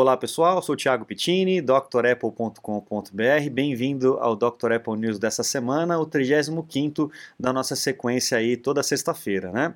Olá 0.00 0.16
pessoal, 0.16 0.62
sou 0.62 0.76
o 0.76 0.78
Thiago 0.78 1.04
Pittini, 1.04 1.60
drapple.com.br. 1.60 3.50
Bem-vindo 3.50 4.16
ao 4.20 4.36
Dr. 4.36 4.74
Apple 4.76 4.96
News 4.96 5.18
dessa 5.18 5.42
semana, 5.42 5.98
o 5.98 6.06
35 6.06 7.10
da 7.36 7.52
nossa 7.52 7.74
sequência 7.74 8.38
aí 8.38 8.56
toda 8.56 8.80
sexta-feira, 8.80 9.50
né? 9.50 9.74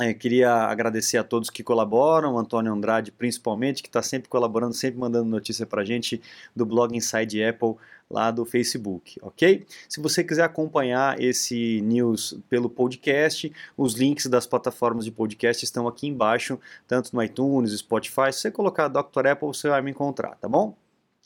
É, 0.00 0.14
queria 0.14 0.50
agradecer 0.50 1.18
a 1.18 1.24
todos 1.24 1.50
que 1.50 1.62
colaboram, 1.62 2.38
Antônio 2.38 2.72
Andrade 2.72 3.12
principalmente, 3.12 3.82
que 3.82 3.88
está 3.88 4.02
sempre 4.02 4.28
colaborando, 4.28 4.72
sempre 4.72 4.98
mandando 4.98 5.28
notícia 5.28 5.66
para 5.66 5.82
a 5.82 5.84
gente 5.84 6.20
do 6.56 6.64
blog 6.64 6.96
Inside 6.96 7.44
Apple 7.44 7.74
lá 8.10 8.30
do 8.30 8.44
Facebook, 8.44 9.18
ok? 9.22 9.64
Se 9.88 10.00
você 10.00 10.24
quiser 10.24 10.42
acompanhar 10.42 11.20
esse 11.20 11.80
news 11.82 12.36
pelo 12.48 12.68
podcast, 12.68 13.52
os 13.76 13.94
links 13.94 14.26
das 14.26 14.46
plataformas 14.46 15.04
de 15.04 15.12
podcast 15.12 15.64
estão 15.64 15.86
aqui 15.86 16.08
embaixo, 16.08 16.58
tanto 16.88 17.14
no 17.14 17.22
iTunes, 17.22 17.78
Spotify. 17.78 18.32
Se 18.32 18.40
você 18.40 18.50
colocar 18.50 18.88
Dr. 18.88 19.26
Apple, 19.28 19.48
você 19.48 19.68
vai 19.68 19.80
me 19.80 19.90
encontrar, 19.92 20.34
tá 20.36 20.48
bom? 20.48 20.79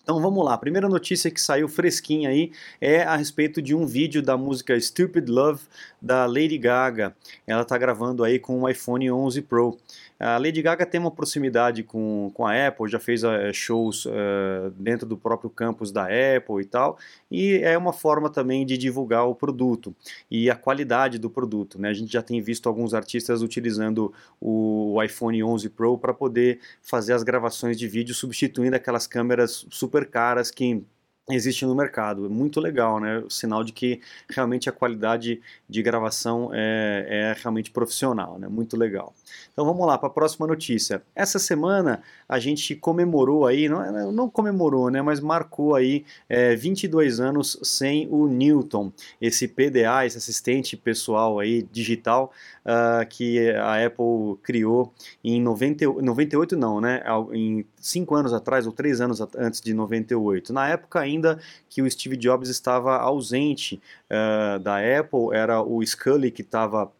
Então 0.04 0.20
vamos 0.20 0.44
lá, 0.44 0.52
a 0.52 0.58
primeira 0.58 0.86
notícia 0.86 1.30
que 1.30 1.40
saiu 1.40 1.66
fresquinha 1.66 2.28
aí 2.28 2.52
é 2.78 3.04
a 3.04 3.16
respeito 3.16 3.62
de 3.62 3.74
um 3.74 3.86
vídeo 3.86 4.20
da 4.20 4.36
música 4.36 4.78
Stupid 4.78 5.30
Love 5.30 5.62
da 6.00 6.26
Lady 6.26 6.58
Gaga. 6.58 7.16
Ela 7.46 7.62
está 7.62 7.78
gravando 7.78 8.22
aí 8.22 8.38
com 8.38 8.60
o 8.60 8.68
iPhone 8.68 9.10
11 9.10 9.40
Pro. 9.40 9.78
A 10.18 10.38
Lady 10.38 10.62
Gaga 10.62 10.86
tem 10.86 11.00
uma 11.00 11.10
proximidade 11.10 11.82
com, 11.82 12.30
com 12.32 12.46
a 12.46 12.66
Apple, 12.66 12.88
já 12.88 12.98
fez 12.98 13.24
uh, 13.24 13.52
shows 13.52 14.06
uh, 14.06 14.70
dentro 14.78 15.06
do 15.06 15.18
próprio 15.18 15.50
campus 15.50 15.92
da 15.92 16.04
Apple 16.04 16.62
e 16.62 16.64
tal, 16.64 16.96
e 17.30 17.58
é 17.62 17.76
uma 17.76 17.92
forma 17.92 18.30
também 18.30 18.64
de 18.64 18.78
divulgar 18.78 19.26
o 19.28 19.34
produto 19.34 19.94
e 20.30 20.48
a 20.48 20.56
qualidade 20.56 21.18
do 21.18 21.28
produto. 21.28 21.80
Né? 21.80 21.90
A 21.90 21.92
gente 21.92 22.10
já 22.12 22.22
tem 22.22 22.40
visto 22.40 22.68
alguns 22.68 22.94
artistas 22.94 23.42
utilizando 23.42 24.14
o, 24.40 24.98
iPhone 25.02 25.42
11 25.42 25.68
Pro 25.68 25.98
para 25.98 26.14
poder 26.14 26.60
fazer 26.80 27.12
as 27.12 27.22
gravações 27.22 27.76
de 27.76 27.86
vídeo 27.86 28.14
substituindo 28.14 28.76
aquelas 28.76 29.06
câmeras 29.06 29.66
super 29.68 29.93
caras 30.06 30.50
que 30.50 30.84
existe 31.30 31.64
no 31.64 31.74
mercado. 31.74 32.26
É 32.26 32.28
muito 32.28 32.60
legal, 32.60 33.00
né? 33.00 33.18
O 33.18 33.30
sinal 33.30 33.64
de 33.64 33.72
que 33.72 34.00
realmente 34.28 34.68
a 34.68 34.72
qualidade 34.72 35.40
de 35.68 35.82
gravação 35.82 36.50
é, 36.52 37.06
é 37.08 37.36
realmente 37.40 37.70
profissional, 37.70 38.38
né? 38.38 38.46
Muito 38.46 38.76
legal. 38.76 39.14
Então 39.52 39.64
vamos 39.64 39.86
lá 39.86 39.96
para 39.96 40.08
a 40.08 40.12
próxima 40.12 40.46
notícia. 40.46 41.02
Essa 41.14 41.38
semana 41.38 42.02
a 42.28 42.38
gente 42.38 42.74
comemorou 42.74 43.46
aí, 43.46 43.68
não, 43.68 43.82
é, 43.82 44.12
não 44.12 44.28
comemorou, 44.28 44.90
né? 44.90 45.00
Mas 45.00 45.18
marcou 45.20 45.74
aí 45.74 46.04
é, 46.28 46.54
22 46.54 47.20
anos 47.20 47.58
sem 47.62 48.06
o 48.10 48.26
Newton, 48.26 48.92
esse 49.20 49.48
PDA, 49.48 50.04
esse 50.04 50.18
assistente 50.18 50.76
pessoal 50.76 51.38
aí 51.38 51.62
digital 51.72 52.32
uh, 52.66 53.06
que 53.08 53.50
a 53.50 53.84
Apple 53.86 54.36
criou 54.42 54.92
em 55.22 55.40
90, 55.40 55.86
98 56.02 56.56
não, 56.56 56.80
né? 56.80 57.02
Em 57.32 57.64
cinco 57.84 58.14
anos 58.14 58.32
atrás 58.32 58.66
ou 58.66 58.72
três 58.72 59.00
anos 59.00 59.20
antes 59.36 59.60
de 59.60 59.74
98. 59.74 60.52
Na 60.52 60.68
época 60.68 61.00
ainda 61.00 61.38
que 61.68 61.82
o 61.82 61.90
Steve 61.90 62.16
Jobs 62.16 62.48
estava 62.48 62.96
ausente 62.96 63.80
uh, 64.10 64.58
da 64.58 64.78
Apple, 64.78 65.28
era 65.32 65.62
o 65.62 65.84
Scully 65.84 66.30
que 66.30 66.42
estava 66.42 66.90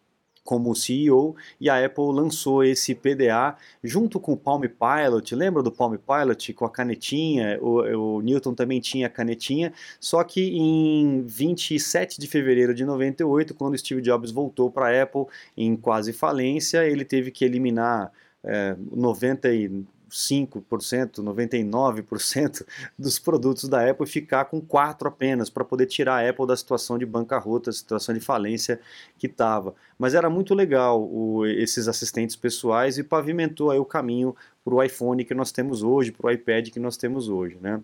como 0.43 0.75
CEO 0.75 1.35
e 1.59 1.71
a 1.71 1.83
Apple 1.83 2.13
lançou 2.13 2.63
esse 2.63 2.93
PDA 2.93 3.57
junto 3.83 4.19
com 4.19 4.33
o 4.33 4.37
Palm 4.37 4.61
Pilot. 4.61 5.35
Lembra 5.35 5.63
do 5.63 5.71
Palm 5.71 5.95
Pilot 5.95 6.53
com 6.53 6.65
a 6.65 6.69
canetinha? 6.69 7.57
O, 7.59 8.17
o 8.17 8.21
Newton 8.21 8.53
também 8.53 8.79
tinha 8.79 9.07
a 9.07 9.09
canetinha, 9.09 9.73
só 9.99 10.23
que 10.23 10.55
em 10.55 11.23
27 11.23 12.21
de 12.21 12.27
fevereiro 12.27 12.75
de 12.75 12.85
98, 12.85 13.55
quando 13.55 13.75
Steve 13.75 14.01
Jobs 14.01 14.29
voltou 14.29 14.69
para 14.69 14.87
a 14.87 15.03
Apple 15.03 15.25
em 15.57 15.75
quase 15.75 16.13
falência, 16.13 16.85
ele 16.85 17.03
teve 17.03 17.31
que 17.31 17.43
eliminar 17.43 18.11
é, 18.43 18.75
90 18.91 19.51
e 19.51 19.83
95%, 20.09 21.23
99% 21.23 22.65
dos 22.97 23.19
produtos 23.19 23.67
da 23.67 23.89
Apple 23.89 24.05
e 24.05 24.09
ficar 24.09 24.45
com 24.45 24.61
quatro 24.61 25.07
apenas 25.07 25.49
para 25.49 25.63
poder 25.63 25.85
tirar 25.85 26.23
a 26.23 26.29
Apple 26.29 26.47
da 26.47 26.55
situação 26.55 26.97
de 26.97 27.05
bancarrota, 27.05 27.71
situação 27.71 28.13
de 28.13 28.21
falência 28.21 28.79
que 29.17 29.27
estava. 29.27 29.75
Mas 29.97 30.13
era 30.13 30.29
muito 30.29 30.53
legal 30.53 31.01
o, 31.01 31.45
esses 31.45 31.87
assistentes 31.87 32.35
pessoais 32.35 32.97
e 32.97 33.03
pavimentou 33.03 33.71
aí 33.71 33.79
o 33.79 33.85
caminho 33.85 34.35
para 34.63 34.73
o 34.73 34.83
iPhone 34.83 35.23
que 35.23 35.33
nós 35.33 35.51
temos 35.51 35.83
hoje, 35.83 36.11
para 36.11 36.27
o 36.27 36.31
iPad 36.31 36.69
que 36.69 36.79
nós 36.79 36.97
temos 36.97 37.29
hoje, 37.29 37.57
né? 37.61 37.81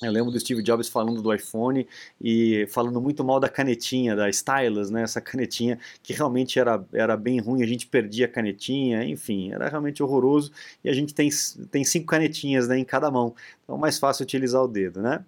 Eu 0.00 0.10
lembro 0.10 0.32
do 0.32 0.40
Steve 0.40 0.62
Jobs 0.62 0.88
falando 0.88 1.22
do 1.22 1.32
iPhone 1.32 1.86
e 2.20 2.66
falando 2.68 3.00
muito 3.00 3.22
mal 3.22 3.38
da 3.38 3.48
canetinha, 3.48 4.16
da 4.16 4.28
Stylus, 4.28 4.90
né? 4.90 5.02
Essa 5.02 5.20
canetinha 5.20 5.78
que 6.02 6.12
realmente 6.12 6.58
era, 6.58 6.84
era 6.92 7.16
bem 7.16 7.38
ruim, 7.40 7.62
a 7.62 7.66
gente 7.66 7.86
perdia 7.86 8.26
a 8.26 8.28
canetinha, 8.28 9.04
enfim, 9.04 9.52
era 9.52 9.68
realmente 9.68 10.02
horroroso. 10.02 10.50
E 10.82 10.88
a 10.88 10.92
gente 10.92 11.14
tem, 11.14 11.28
tem 11.70 11.84
cinco 11.84 12.06
canetinhas 12.06 12.66
né, 12.66 12.78
em 12.78 12.84
cada 12.84 13.10
mão, 13.10 13.34
então 13.62 13.76
é 13.76 13.78
mais 13.78 13.98
fácil 13.98 14.24
utilizar 14.24 14.62
o 14.62 14.68
dedo, 14.68 15.00
né? 15.00 15.24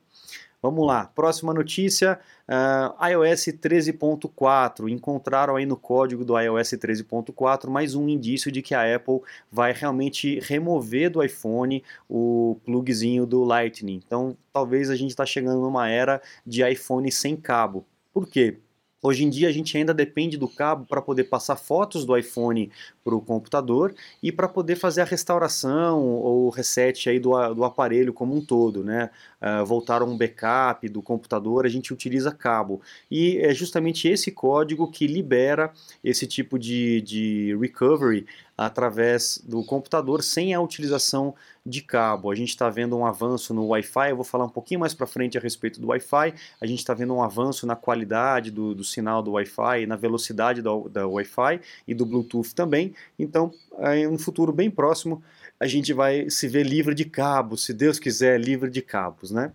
Vamos 0.65 0.87
lá, 0.87 1.05
próxima 1.15 1.53
notícia, 1.53 2.19
uh, 2.49 3.07
iOS 3.07 3.49
13.4, 3.49 4.89
encontraram 4.89 5.57
aí 5.57 5.67
no 5.67 5.77
código 5.77 6.25
do 6.25 6.41
iOS 6.41 6.71
13.4 6.71 7.69
mais 7.69 7.95
um 7.95 8.09
indício 8.09 8.51
de 8.51 8.63
que 8.63 8.75
a 8.75 8.97
Apple 8.97 9.21
vai 9.53 9.75
realmente 9.75 10.41
remover 10.41 11.11
do 11.11 11.23
iPhone 11.23 11.85
o 12.09 12.57
plugzinho 12.65 13.27
do 13.27 13.45
Lightning, 13.45 14.01
então 14.07 14.35
talvez 14.55 14.89
a 14.89 14.97
gente 14.97 15.11
está 15.11 15.27
chegando 15.27 15.61
numa 15.61 15.91
era 15.91 16.23
de 16.47 16.67
iPhone 16.67 17.13
sem 17.13 17.37
cabo. 17.37 17.85
Por 18.11 18.27
quê? 18.27 18.57
Hoje 19.07 19.23
em 19.23 19.29
dia 19.29 19.49
a 19.49 19.53
gente 19.53 19.77
ainda 19.77 19.93
depende 19.93 20.39
do 20.39 20.49
cabo 20.49 20.87
para 20.87 21.03
poder 21.03 21.25
passar 21.25 21.57
fotos 21.57 22.07
do 22.07 22.17
iPhone 22.17 22.71
para 23.05 23.15
o 23.15 23.21
computador 23.21 23.95
e 24.23 24.33
para 24.33 24.49
poder 24.49 24.77
fazer 24.77 25.03
a 25.03 25.05
restauração 25.05 26.01
ou 26.01 26.49
reset 26.49 27.11
aí 27.11 27.21
do, 27.21 27.33
do 27.53 27.65
aparelho 27.65 28.15
como 28.15 28.35
um 28.35 28.43
todo, 28.43 28.83
né? 28.83 29.11
Uh, 29.43 29.63
voltar 29.67 30.03
um 30.03 30.17
backup 30.17 30.89
do 30.89 31.03
computador, 31.03 31.67
a 31.67 31.69
gente 31.69 31.93
utiliza 31.93 32.33
cabo. 32.33 32.81
E 33.11 33.37
é 33.41 33.53
justamente 33.53 34.09
esse 34.09 34.31
código 34.31 34.91
que 34.91 35.07
libera 35.07 35.71
esse 36.03 36.27
tipo 36.27 36.59
de, 36.59 37.03
de 37.03 37.55
recovery 37.61 38.25
através 38.57 39.43
do 39.45 39.65
computador 39.65 40.23
sem 40.23 40.55
a 40.55 40.61
utilização 40.61 41.35
de 41.67 41.81
cabo. 41.81 42.31
A 42.31 42.35
gente 42.35 42.51
está 42.51 42.69
vendo 42.69 42.97
um 42.97 43.07
avanço 43.07 43.55
no 43.55 43.67
Wi-Fi, 43.69 44.11
eu 44.11 44.17
vou 44.17 44.25
falar 44.25 44.45
um 44.45 44.51
pouquinho 44.51 44.81
mais 44.81 44.95
para 44.95 45.07
frente 45.07 45.37
a 45.37 45.41
respeito 45.41 45.81
do 45.81 45.89
Wi-Fi. 45.89 46.35
A 46.61 46.67
gente 46.67 46.79
está 46.79 46.95
vendo 46.95 47.15
um 47.15 47.23
avanço 47.23 47.67
na 47.67 47.75
qualidade 47.75 48.51
do, 48.51 48.75
do 48.75 48.85
sinal 48.85 49.23
do 49.23 49.33
Wi-Fi, 49.33 49.87
na 49.87 49.97
velocidade 49.97 50.63
da, 50.63 50.71
da 50.91 51.07
Wi-Fi 51.07 51.61
e 51.89 51.95
do 51.95 52.07
Bluetooth 52.07 52.55
também. 52.55 52.95
Então, 53.19 53.53
em 53.95 54.07
um 54.07 54.19
futuro 54.19 54.53
bem 54.53 54.71
próximo, 54.71 55.23
a 55.59 55.67
gente 55.67 55.93
vai 55.93 56.29
se 56.29 56.47
ver 56.47 56.65
livre 56.65 56.95
de 56.95 57.05
cabos, 57.05 57.65
se 57.65 57.73
Deus 57.73 57.99
quiser, 57.99 58.39
livre 58.41 58.71
de 58.71 58.83
cabos, 58.83 59.31
né? 59.31 59.53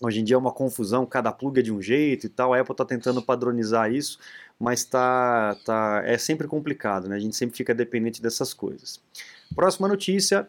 Hoje 0.00 0.20
em 0.20 0.24
dia 0.24 0.36
é 0.36 0.38
uma 0.38 0.52
confusão, 0.52 1.04
cada 1.04 1.32
plug 1.32 1.58
é 1.58 1.62
de 1.62 1.72
um 1.72 1.82
jeito 1.82 2.26
e 2.26 2.28
tal. 2.28 2.54
A 2.54 2.60
Apple 2.60 2.72
está 2.72 2.84
tentando 2.84 3.20
padronizar 3.20 3.92
isso, 3.92 4.18
mas 4.58 4.84
tá, 4.84 5.56
tá, 5.64 6.02
é 6.04 6.16
sempre 6.16 6.46
complicado, 6.46 7.08
né? 7.08 7.16
A 7.16 7.18
gente 7.18 7.34
sempre 7.34 7.56
fica 7.56 7.74
dependente 7.74 8.22
dessas 8.22 8.54
coisas. 8.54 9.00
Próxima 9.54 9.88
notícia. 9.88 10.48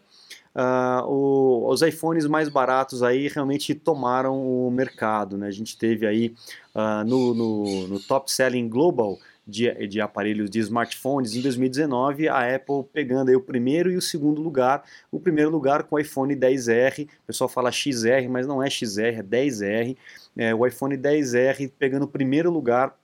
Uh, 0.54 1.06
o, 1.08 1.70
os 1.70 1.82
iPhones 1.82 2.26
mais 2.26 2.50
baratos 2.50 3.04
aí 3.04 3.28
realmente 3.28 3.74
tomaram 3.76 4.36
o 4.40 4.70
mercado, 4.72 5.38
né? 5.38 5.48
A 5.48 5.52
gente 5.52 5.78
teve 5.78 6.06
aí 6.06 6.36
uh, 6.76 7.04
no, 7.08 7.34
no, 7.34 7.88
no 7.88 8.00
Top 8.00 8.32
Selling 8.32 8.68
Global 8.68 9.18
de, 9.50 9.88
de 9.88 10.00
aparelhos 10.00 10.50
de 10.50 10.60
smartphones 10.60 11.36
em 11.36 11.42
2019, 11.42 12.30
a 12.30 12.56
Apple 12.56 12.84
pegando 12.94 13.30
aí 13.30 13.36
o 13.36 13.42
primeiro 13.42 13.92
e 13.92 13.98
o 13.98 14.02
segundo 14.02 14.42
lugar. 14.42 14.84
O 15.12 15.20
primeiro 15.20 15.50
lugar 15.50 15.84
com 15.84 15.96
o 15.96 16.00
iPhone 16.00 16.36
10R, 16.36 17.08
o 17.24 17.28
pessoal 17.28 17.50
fala 17.50 17.72
XR, 17.72 18.30
mas 18.30 18.46
não 18.46 18.62
é 18.62 18.70
XR, 18.70 19.20
é 19.20 19.24
10R. 19.24 19.98
É, 20.38 20.54
o 20.54 20.66
iPhone 20.66 20.96
10R 20.96 21.72
pegando 21.78 22.04
o 22.04 22.08
primeiro 22.08 22.52
lugar 22.52 22.96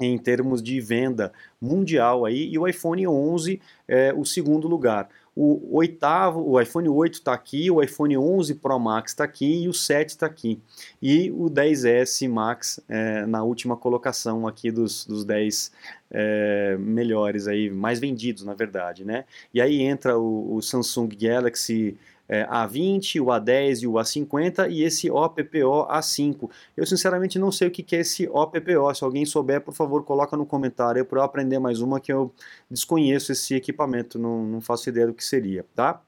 em 0.00 0.18
termos 0.18 0.62
de 0.62 0.80
venda 0.80 1.32
mundial 1.60 2.24
aí, 2.24 2.48
e 2.50 2.58
o 2.58 2.66
iPhone 2.66 3.06
11 3.06 3.60
é 3.86 4.12
o 4.12 4.24
segundo 4.24 4.66
lugar. 4.66 5.08
O 5.34 5.76
oitavo, 5.76 6.46
o 6.46 6.60
iPhone 6.60 6.88
8 6.88 7.14
está 7.14 7.32
aqui, 7.32 7.70
o 7.70 7.82
iPhone 7.82 8.18
11 8.18 8.56
Pro 8.56 8.78
Max 8.78 9.12
está 9.12 9.24
aqui 9.24 9.62
e 9.62 9.68
o 9.68 9.72
7 9.72 10.10
está 10.10 10.26
aqui. 10.26 10.60
E 11.00 11.30
o 11.30 11.48
10S 11.48 12.28
Max 12.28 12.80
é, 12.86 13.24
na 13.24 13.42
última 13.42 13.74
colocação 13.74 14.46
aqui 14.46 14.70
dos, 14.70 15.06
dos 15.06 15.24
10 15.24 15.72
é, 16.10 16.76
melhores 16.78 17.48
aí, 17.48 17.70
mais 17.70 17.98
vendidos 17.98 18.44
na 18.44 18.52
verdade, 18.52 19.04
né? 19.04 19.24
E 19.54 19.60
aí 19.60 19.80
entra 19.80 20.18
o, 20.18 20.56
o 20.56 20.60
Samsung 20.60 21.08
Galaxy 21.08 21.96
é, 22.32 22.46
A20, 22.46 23.20
o 23.20 23.26
A10 23.26 23.82
e 23.82 23.86
o 23.86 23.92
A50 23.92 24.70
e 24.70 24.82
esse 24.82 25.10
OPPO 25.10 25.86
A5. 25.86 26.50
Eu 26.74 26.86
sinceramente 26.86 27.38
não 27.38 27.52
sei 27.52 27.68
o 27.68 27.70
que 27.70 27.94
é 27.94 28.00
esse 28.00 28.26
OPPO, 28.26 28.94
se 28.94 29.04
alguém 29.04 29.26
souber, 29.26 29.60
por 29.60 29.74
favor, 29.74 30.02
coloca 30.02 30.34
no 30.34 30.46
comentário 30.46 31.04
para 31.04 31.18
eu 31.18 31.22
aprender 31.22 31.58
mais 31.58 31.82
uma 31.82 32.00
que 32.00 32.10
eu 32.10 32.32
desconheço 32.70 33.32
esse 33.32 33.54
equipamento, 33.54 34.18
não, 34.18 34.44
não 34.46 34.60
faço 34.62 34.88
ideia 34.88 35.06
do 35.06 35.12
que 35.12 35.22
seria, 35.22 35.66
tá? 35.74 36.00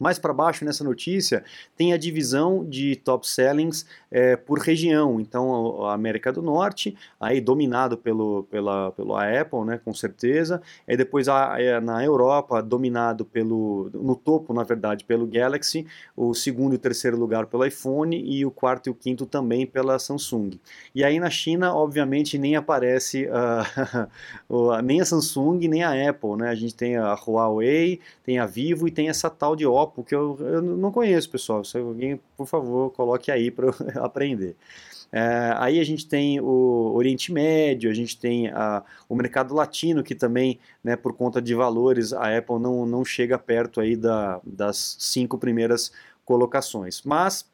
Mais 0.00 0.18
para 0.18 0.32
baixo 0.32 0.64
nessa 0.64 0.82
notícia 0.82 1.44
tem 1.76 1.92
a 1.92 1.98
divisão 1.98 2.64
de 2.64 2.96
top 2.96 3.28
sellings 3.28 3.84
é, 4.10 4.34
por 4.34 4.58
região. 4.58 5.20
Então 5.20 5.84
a 5.84 5.92
América 5.92 6.32
do 6.32 6.40
Norte, 6.40 6.96
aí 7.20 7.38
dominado 7.38 7.98
pelo, 7.98 8.44
pela, 8.44 8.92
pelo 8.92 9.14
Apple, 9.14 9.60
né, 9.66 9.78
com 9.84 9.92
certeza. 9.92 10.62
Aí 10.88 10.96
depois 10.96 11.28
a, 11.28 11.58
na 11.82 12.02
Europa 12.02 12.62
dominado 12.62 13.26
pelo 13.26 13.90
no 13.92 14.16
topo, 14.16 14.54
na 14.54 14.64
verdade, 14.64 15.04
pelo 15.04 15.26
Galaxy. 15.26 15.86
O 16.16 16.32
segundo 16.34 16.72
e 16.72 16.76
o 16.76 16.78
terceiro 16.78 17.18
lugar 17.18 17.46
pelo 17.46 17.66
iPhone 17.66 18.16
e 18.16 18.46
o 18.46 18.50
quarto 18.50 18.86
e 18.86 18.90
o 18.90 18.94
quinto 18.94 19.26
também 19.26 19.66
pela 19.66 19.98
Samsung. 19.98 20.58
E 20.94 21.04
aí 21.04 21.20
na 21.20 21.28
China, 21.28 21.74
obviamente, 21.74 22.38
nem 22.38 22.56
aparece 22.56 23.28
uh, 24.48 24.82
nem 24.82 25.02
a 25.02 25.04
Samsung 25.04 25.68
nem 25.68 25.82
a 25.82 26.08
Apple, 26.08 26.36
né? 26.36 26.48
A 26.48 26.54
gente 26.54 26.74
tem 26.74 26.96
a 26.96 27.14
Huawei, 27.14 28.00
tem 28.24 28.38
a 28.38 28.46
Vivo 28.46 28.88
e 28.88 28.90
tem 28.90 29.10
essa 29.10 29.28
tal 29.28 29.54
de 29.54 29.66
Oppo 29.66 29.89
porque 29.94 30.14
eu, 30.14 30.36
eu 30.40 30.62
não 30.62 30.90
conheço, 30.90 31.30
pessoal. 31.30 31.64
Se 31.64 31.78
alguém, 31.78 32.20
por 32.36 32.46
favor, 32.46 32.90
coloque 32.92 33.30
aí 33.30 33.50
para 33.50 33.66
eu 33.66 33.74
aprender. 34.02 34.56
É, 35.12 35.54
aí 35.56 35.80
a 35.80 35.84
gente 35.84 36.06
tem 36.06 36.40
o 36.40 36.92
Oriente 36.94 37.32
Médio, 37.32 37.90
a 37.90 37.94
gente 37.94 38.18
tem 38.18 38.48
a, 38.48 38.82
o 39.08 39.16
mercado 39.16 39.54
latino, 39.54 40.02
que 40.02 40.14
também, 40.14 40.60
né, 40.84 40.94
por 40.94 41.14
conta 41.14 41.42
de 41.42 41.54
valores, 41.54 42.12
a 42.12 42.36
Apple 42.36 42.60
não, 42.60 42.86
não 42.86 43.04
chega 43.04 43.38
perto 43.38 43.80
aí 43.80 43.96
da, 43.96 44.40
das 44.44 44.96
cinco 45.00 45.36
primeiras 45.36 45.92
colocações. 46.24 47.02
Mas 47.02 47.44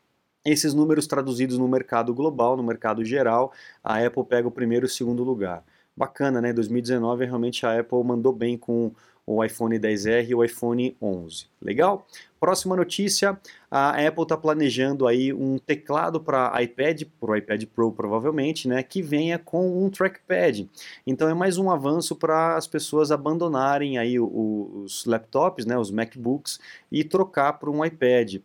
esses 0.44 0.74
números 0.74 1.06
traduzidos 1.06 1.58
no 1.58 1.66
mercado 1.66 2.14
global, 2.14 2.56
no 2.56 2.62
mercado 2.62 3.04
geral, 3.04 3.52
a 3.82 4.04
Apple 4.04 4.24
pega 4.24 4.46
o 4.46 4.50
primeiro 4.50 4.86
e 4.86 4.88
o 4.88 4.90
segundo 4.90 5.24
lugar. 5.24 5.64
Bacana, 5.96 6.42
né? 6.42 6.52
2019 6.52 7.24
realmente 7.24 7.64
a 7.64 7.80
Apple 7.80 8.04
mandou 8.04 8.32
bem 8.32 8.58
com 8.58 8.92
o 9.26 9.44
iPhone 9.44 9.78
10R 9.78 10.28
e 10.28 10.34
o 10.34 10.44
iPhone 10.44 10.96
11. 11.02 11.46
Legal? 11.60 12.06
Próxima 12.38 12.76
notícia, 12.76 13.38
a 13.68 14.06
Apple 14.06 14.22
está 14.22 14.36
planejando 14.36 15.08
aí 15.08 15.32
um 15.32 15.58
teclado 15.58 16.20
para 16.20 16.62
iPad, 16.62 17.02
para 17.18 17.30
o 17.32 17.36
iPad 17.36 17.64
Pro 17.64 17.90
provavelmente, 17.90 18.68
né, 18.68 18.82
que 18.82 19.02
venha 19.02 19.38
com 19.38 19.84
um 19.84 19.90
trackpad. 19.90 20.68
Então 21.06 21.28
é 21.28 21.34
mais 21.34 21.58
um 21.58 21.70
avanço 21.70 22.14
para 22.14 22.56
as 22.56 22.66
pessoas 22.68 23.10
abandonarem 23.10 23.98
aí 23.98 24.20
os 24.20 25.04
laptops, 25.06 25.66
né, 25.66 25.76
os 25.76 25.90
MacBooks 25.90 26.60
e 26.92 27.02
trocar 27.02 27.54
para 27.54 27.70
um 27.70 27.84
iPad 27.84 28.36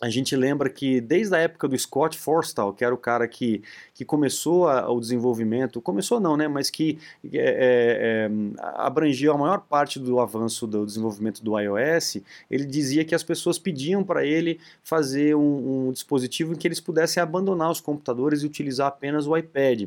a 0.00 0.08
gente 0.08 0.34
lembra 0.34 0.70
que 0.70 0.98
desde 0.98 1.34
a 1.34 1.38
época 1.38 1.68
do 1.68 1.78
Scott 1.78 2.16
Forstall, 2.16 2.72
que 2.72 2.82
era 2.82 2.94
o 2.94 2.96
cara 2.96 3.28
que, 3.28 3.62
que 3.92 4.02
começou 4.02 4.66
a, 4.66 4.90
o 4.90 4.98
desenvolvimento, 4.98 5.78
começou 5.78 6.18
não, 6.18 6.38
né, 6.38 6.48
mas 6.48 6.70
que 6.70 6.98
é, 7.32 8.28
é, 8.28 8.30
é, 8.30 9.28
a 9.28 9.36
maior 9.36 9.60
parte 9.60 9.98
do 9.98 10.18
avanço 10.18 10.66
do 10.66 10.86
desenvolvimento 10.86 11.44
do 11.44 11.58
iOS, 11.58 12.16
ele 12.50 12.64
dizia 12.64 13.04
que 13.04 13.14
as 13.14 13.22
pessoas 13.22 13.58
pediam 13.58 14.02
para 14.02 14.24
ele 14.24 14.58
fazer 14.82 15.34
um, 15.36 15.88
um, 15.88 15.92
dispositivo 15.92 16.54
em 16.54 16.56
que 16.56 16.66
eles 16.66 16.80
pudessem 16.80 17.22
abandonar 17.22 17.70
os 17.70 17.80
computadores 17.80 18.42
e 18.42 18.46
utilizar 18.46 18.86
apenas 18.86 19.26
o 19.26 19.36
iPad. 19.36 19.86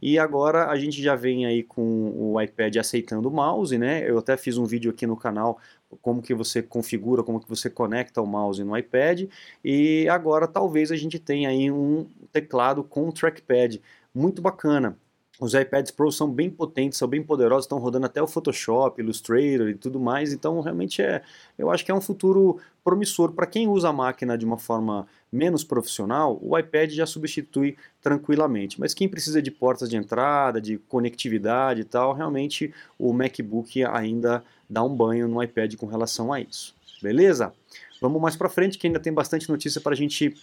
E 0.00 0.18
agora 0.18 0.66
a 0.66 0.76
gente 0.76 1.02
já 1.02 1.16
vem 1.16 1.46
aí 1.46 1.62
com 1.62 2.12
o 2.14 2.38
iPad 2.38 2.76
aceitando 2.76 3.30
o 3.30 3.32
mouse, 3.32 3.78
né, 3.78 4.08
eu 4.08 4.18
até 4.18 4.36
fiz 4.36 4.58
um 4.58 4.66
vídeo 4.66 4.90
aqui 4.90 5.06
no 5.06 5.16
canal 5.16 5.58
como 6.00 6.22
que 6.22 6.34
você 6.34 6.62
configura, 6.62 7.22
como 7.22 7.40
que 7.40 7.48
você 7.48 7.68
conecta 7.70 8.20
o 8.20 8.26
mouse 8.26 8.62
no 8.62 8.76
iPad 8.76 9.28
e 9.64 10.08
agora 10.08 10.46
talvez 10.46 10.90
a 10.90 10.96
gente 10.96 11.18
tenha 11.18 11.48
aí 11.48 11.70
um 11.70 12.06
teclado 12.32 12.82
com 12.82 13.10
trackpad 13.10 13.80
muito 14.14 14.40
bacana. 14.40 14.96
Os 15.40 15.52
iPads 15.52 15.90
Pro 15.90 16.12
são 16.12 16.30
bem 16.30 16.48
potentes, 16.48 16.96
são 16.96 17.08
bem 17.08 17.20
poderosos, 17.20 17.64
estão 17.64 17.78
rodando 17.78 18.06
até 18.06 18.22
o 18.22 18.26
Photoshop, 18.26 19.00
Illustrator 19.00 19.68
e 19.68 19.74
tudo 19.74 19.98
mais, 19.98 20.32
então 20.32 20.60
realmente 20.60 21.02
é, 21.02 21.22
eu 21.58 21.70
acho 21.70 21.84
que 21.84 21.90
é 21.90 21.94
um 21.94 22.00
futuro 22.00 22.60
promissor 22.84 23.32
para 23.32 23.46
quem 23.46 23.66
usa 23.66 23.88
a 23.88 23.92
máquina 23.92 24.38
de 24.38 24.44
uma 24.44 24.58
forma 24.58 25.08
menos 25.32 25.64
profissional, 25.64 26.38
o 26.40 26.56
iPad 26.56 26.90
já 26.92 27.04
substitui 27.04 27.76
tranquilamente. 28.00 28.78
Mas 28.78 28.94
quem 28.94 29.08
precisa 29.08 29.42
de 29.42 29.50
portas 29.50 29.90
de 29.90 29.96
entrada, 29.96 30.60
de 30.60 30.78
conectividade 30.78 31.80
e 31.80 31.84
tal, 31.84 32.12
realmente 32.12 32.72
o 32.96 33.12
MacBook 33.12 33.82
ainda 33.84 34.44
dá 34.74 34.82
um 34.82 34.94
banho 34.94 35.28
no 35.28 35.40
iPad 35.40 35.76
com 35.76 35.86
relação 35.86 36.32
a 36.32 36.40
isso. 36.40 36.74
Beleza? 37.00 37.52
Vamos 38.00 38.20
mais 38.20 38.34
para 38.34 38.48
frente 38.48 38.76
que 38.76 38.86
ainda 38.86 38.98
tem 38.98 39.12
bastante 39.12 39.48
notícia 39.48 39.80
para 39.80 39.92
a 39.92 39.96
gente 39.96 40.34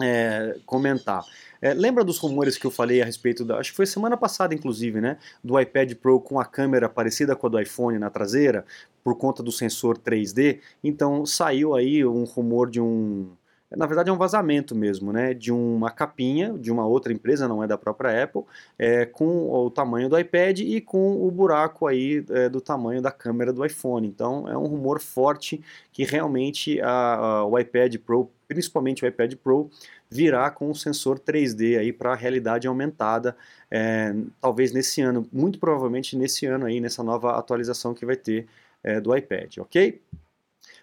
é, 0.00 0.56
comentar. 0.64 1.24
É, 1.60 1.74
lembra 1.74 2.04
dos 2.04 2.18
rumores 2.18 2.56
que 2.56 2.64
eu 2.64 2.70
falei 2.70 3.02
a 3.02 3.04
respeito 3.04 3.44
da. 3.44 3.58
Acho 3.58 3.70
que 3.70 3.76
foi 3.76 3.86
semana 3.86 4.16
passada, 4.16 4.54
inclusive, 4.54 5.00
né? 5.00 5.18
Do 5.42 5.58
iPad 5.60 5.94
Pro 5.94 6.20
com 6.20 6.38
a 6.38 6.44
câmera 6.44 6.88
parecida 6.88 7.34
com 7.34 7.46
a 7.48 7.50
do 7.50 7.60
iPhone 7.60 7.98
na 7.98 8.08
traseira, 8.08 8.64
por 9.02 9.16
conta 9.16 9.42
do 9.42 9.50
sensor 9.50 9.98
3D. 9.98 10.60
Então 10.82 11.26
saiu 11.26 11.74
aí 11.74 12.04
um 12.04 12.24
rumor 12.24 12.70
de 12.70 12.80
um 12.80 13.30
na 13.76 13.86
verdade 13.86 14.10
é 14.10 14.12
um 14.12 14.16
vazamento 14.16 14.74
mesmo, 14.74 15.12
né, 15.12 15.34
de 15.34 15.52
uma 15.52 15.90
capinha 15.90 16.52
de 16.58 16.70
uma 16.70 16.86
outra 16.86 17.12
empresa, 17.12 17.48
não 17.48 17.62
é 17.62 17.66
da 17.66 17.78
própria 17.78 18.22
Apple, 18.24 18.42
é, 18.78 19.06
com 19.06 19.50
o 19.50 19.70
tamanho 19.70 20.08
do 20.08 20.18
iPad 20.18 20.60
e 20.60 20.80
com 20.80 21.26
o 21.26 21.30
buraco 21.30 21.86
aí 21.86 22.24
é, 22.30 22.48
do 22.48 22.60
tamanho 22.60 23.00
da 23.00 23.10
câmera 23.10 23.52
do 23.52 23.64
iPhone. 23.64 24.06
Então 24.06 24.48
é 24.48 24.56
um 24.56 24.66
rumor 24.66 25.00
forte 25.00 25.62
que 25.92 26.04
realmente 26.04 26.80
a, 26.80 27.14
a, 27.14 27.44
o 27.44 27.58
iPad 27.58 27.96
Pro, 27.98 28.30
principalmente 28.48 29.04
o 29.04 29.08
iPad 29.08 29.34
Pro, 29.36 29.70
virá 30.10 30.50
com 30.50 30.70
um 30.70 30.74
sensor 30.74 31.18
3D 31.18 31.78
aí 31.78 31.92
para 31.92 32.12
a 32.12 32.16
realidade 32.16 32.68
aumentada, 32.68 33.34
é, 33.70 34.14
talvez 34.40 34.72
nesse 34.72 35.00
ano, 35.00 35.26
muito 35.32 35.58
provavelmente 35.58 36.16
nesse 36.16 36.44
ano 36.44 36.66
aí, 36.66 36.80
nessa 36.80 37.02
nova 37.02 37.38
atualização 37.38 37.94
que 37.94 38.04
vai 38.04 38.16
ter 38.16 38.46
é, 38.84 39.00
do 39.00 39.16
iPad, 39.16 39.58
ok? 39.58 40.00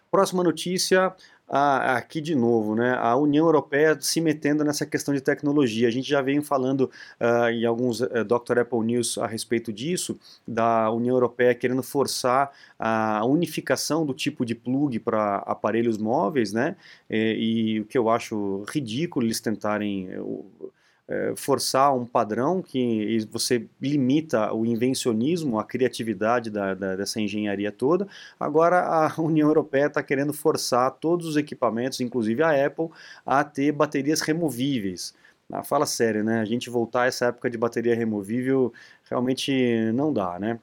Próxima 0.10 0.44
notícia, 0.44 1.14
ah, 1.50 1.98
aqui 1.98 2.22
de 2.22 2.36
novo, 2.36 2.76
né, 2.76 2.96
a 2.96 3.16
União 3.16 3.46
Europeia 3.46 3.98
se 4.00 4.22
metendo 4.22 4.64
nessa 4.64 4.86
questão 4.86 5.14
de 5.14 5.22
tecnologia. 5.22 5.88
A 5.88 5.92
gente 5.92 6.08
já 6.08 6.22
vem 6.22 6.42
falando 6.42 6.82
uh, 7.20 7.50
em 7.50 7.66
alguns 7.66 8.02
uh, 8.02 8.24
Dr. 8.24 8.60
Apple 8.60 8.82
News 8.82 9.18
a 9.18 9.26
respeito 9.26 9.74
disso, 9.74 10.20
da 10.48 10.92
União 10.92 11.16
Europeia 11.16 11.56
querendo 11.56 11.82
forçar 11.82 12.52
a 12.78 13.26
unificação 13.26 14.06
do 14.06 14.14
tipo 14.14 14.46
de 14.46 14.54
plug 14.54 15.00
para 15.00 15.38
aparelhos 15.38 15.98
móveis, 15.98 16.54
né, 16.54 16.76
e, 17.10 17.76
e, 17.76 17.80
o 17.82 17.86
que 17.86 17.98
eu 17.98 18.10
acho 18.10 18.64
ridículo 18.70 19.26
eles 19.26 19.40
tentarem. 19.40 20.08
Uh, 20.20 20.72
é, 21.10 21.34
forçar 21.36 21.96
um 21.96 22.06
padrão 22.06 22.62
que 22.62 23.28
você 23.32 23.68
limita 23.82 24.54
o 24.54 24.64
invencionismo, 24.64 25.60
a 25.60 25.64
criatividade 25.64 26.52
da, 26.52 26.76
da, 26.76 26.96
dessa 26.96 27.20
engenharia 27.20 27.72
toda. 27.72 28.08
Agora 28.40 28.82
a 28.82 29.14
União 29.20 29.48
Europeia 29.48 29.88
está 29.88 30.04
querendo 30.04 30.34
forçar 30.34 30.92
todos 30.92 31.26
os 31.26 31.36
equipamentos, 31.36 32.00
inclusive 32.00 32.44
a 32.44 32.66
Apple, 32.66 32.90
a 33.26 33.44
ter 33.44 33.72
baterias 33.72 34.22
removíveis. 34.22 35.16
Ah, 35.52 35.64
fala 35.64 35.88
sério, 35.88 36.24
né? 36.24 36.42
A 36.42 36.46
gente 36.46 36.70
voltar 36.70 37.04
a 37.04 37.06
essa 37.08 37.26
época 37.28 37.50
de 37.50 37.58
bateria 37.58 37.96
removível 37.96 38.72
realmente 39.10 39.92
não 39.94 40.14
dá, 40.14 40.38
né? 40.38 40.60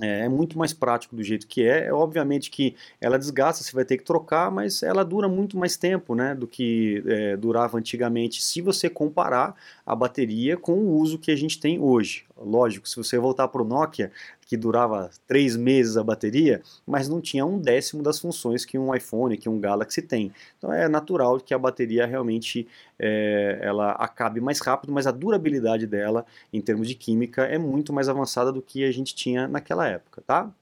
É, 0.00 0.20
é, 0.20 0.28
muito 0.28 0.56
mais 0.56 0.72
prático 0.72 1.14
do 1.14 1.22
jeito 1.22 1.46
que 1.46 1.62
é. 1.62 1.86
É 1.86 1.92
obviamente 1.92 2.50
que 2.50 2.74
ela 3.00 3.18
desgasta, 3.18 3.62
você 3.62 3.72
vai 3.72 3.84
ter 3.84 3.98
que 3.98 4.04
trocar, 4.04 4.50
mas 4.50 4.82
ela 4.82 5.04
dura 5.04 5.28
muito 5.28 5.58
mais 5.58 5.76
tempo 5.76 6.14
né, 6.14 6.34
do 6.34 6.46
que 6.46 7.02
é, 7.06 7.36
durava 7.36 7.76
antigamente, 7.76 8.42
se 8.42 8.62
você 8.62 8.88
comparar 8.88 9.54
a 9.84 9.94
bateria 9.94 10.56
com 10.56 10.74
o 10.74 10.96
uso 10.96 11.18
que 11.18 11.30
a 11.30 11.36
gente 11.36 11.60
tem 11.60 11.78
hoje. 11.78 12.24
Lógico, 12.44 12.88
se 12.88 12.96
você 12.96 13.18
voltar 13.18 13.48
para 13.48 13.62
o 13.62 13.64
Nokia, 13.64 14.10
que 14.46 14.56
durava 14.56 15.10
três 15.26 15.56
meses 15.56 15.96
a 15.96 16.04
bateria, 16.04 16.60
mas 16.86 17.08
não 17.08 17.20
tinha 17.20 17.46
um 17.46 17.58
décimo 17.58 18.02
das 18.02 18.18
funções 18.18 18.64
que 18.64 18.78
um 18.78 18.94
iPhone, 18.94 19.36
que 19.36 19.48
um 19.48 19.58
Galaxy 19.58 20.02
tem. 20.02 20.32
Então 20.58 20.72
é 20.72 20.88
natural 20.88 21.40
que 21.40 21.54
a 21.54 21.58
bateria 21.58 22.06
realmente 22.06 22.68
é, 22.98 23.58
ela 23.62 23.92
acabe 23.92 24.40
mais 24.40 24.60
rápido, 24.60 24.92
mas 24.92 25.06
a 25.06 25.10
durabilidade 25.10 25.86
dela, 25.86 26.26
em 26.52 26.60
termos 26.60 26.88
de 26.88 26.94
química, 26.94 27.44
é 27.44 27.58
muito 27.58 27.92
mais 27.92 28.08
avançada 28.08 28.52
do 28.52 28.60
que 28.60 28.84
a 28.84 28.92
gente 28.92 29.14
tinha 29.14 29.48
naquela 29.48 29.88
época, 29.88 30.22
tá? 30.26 30.52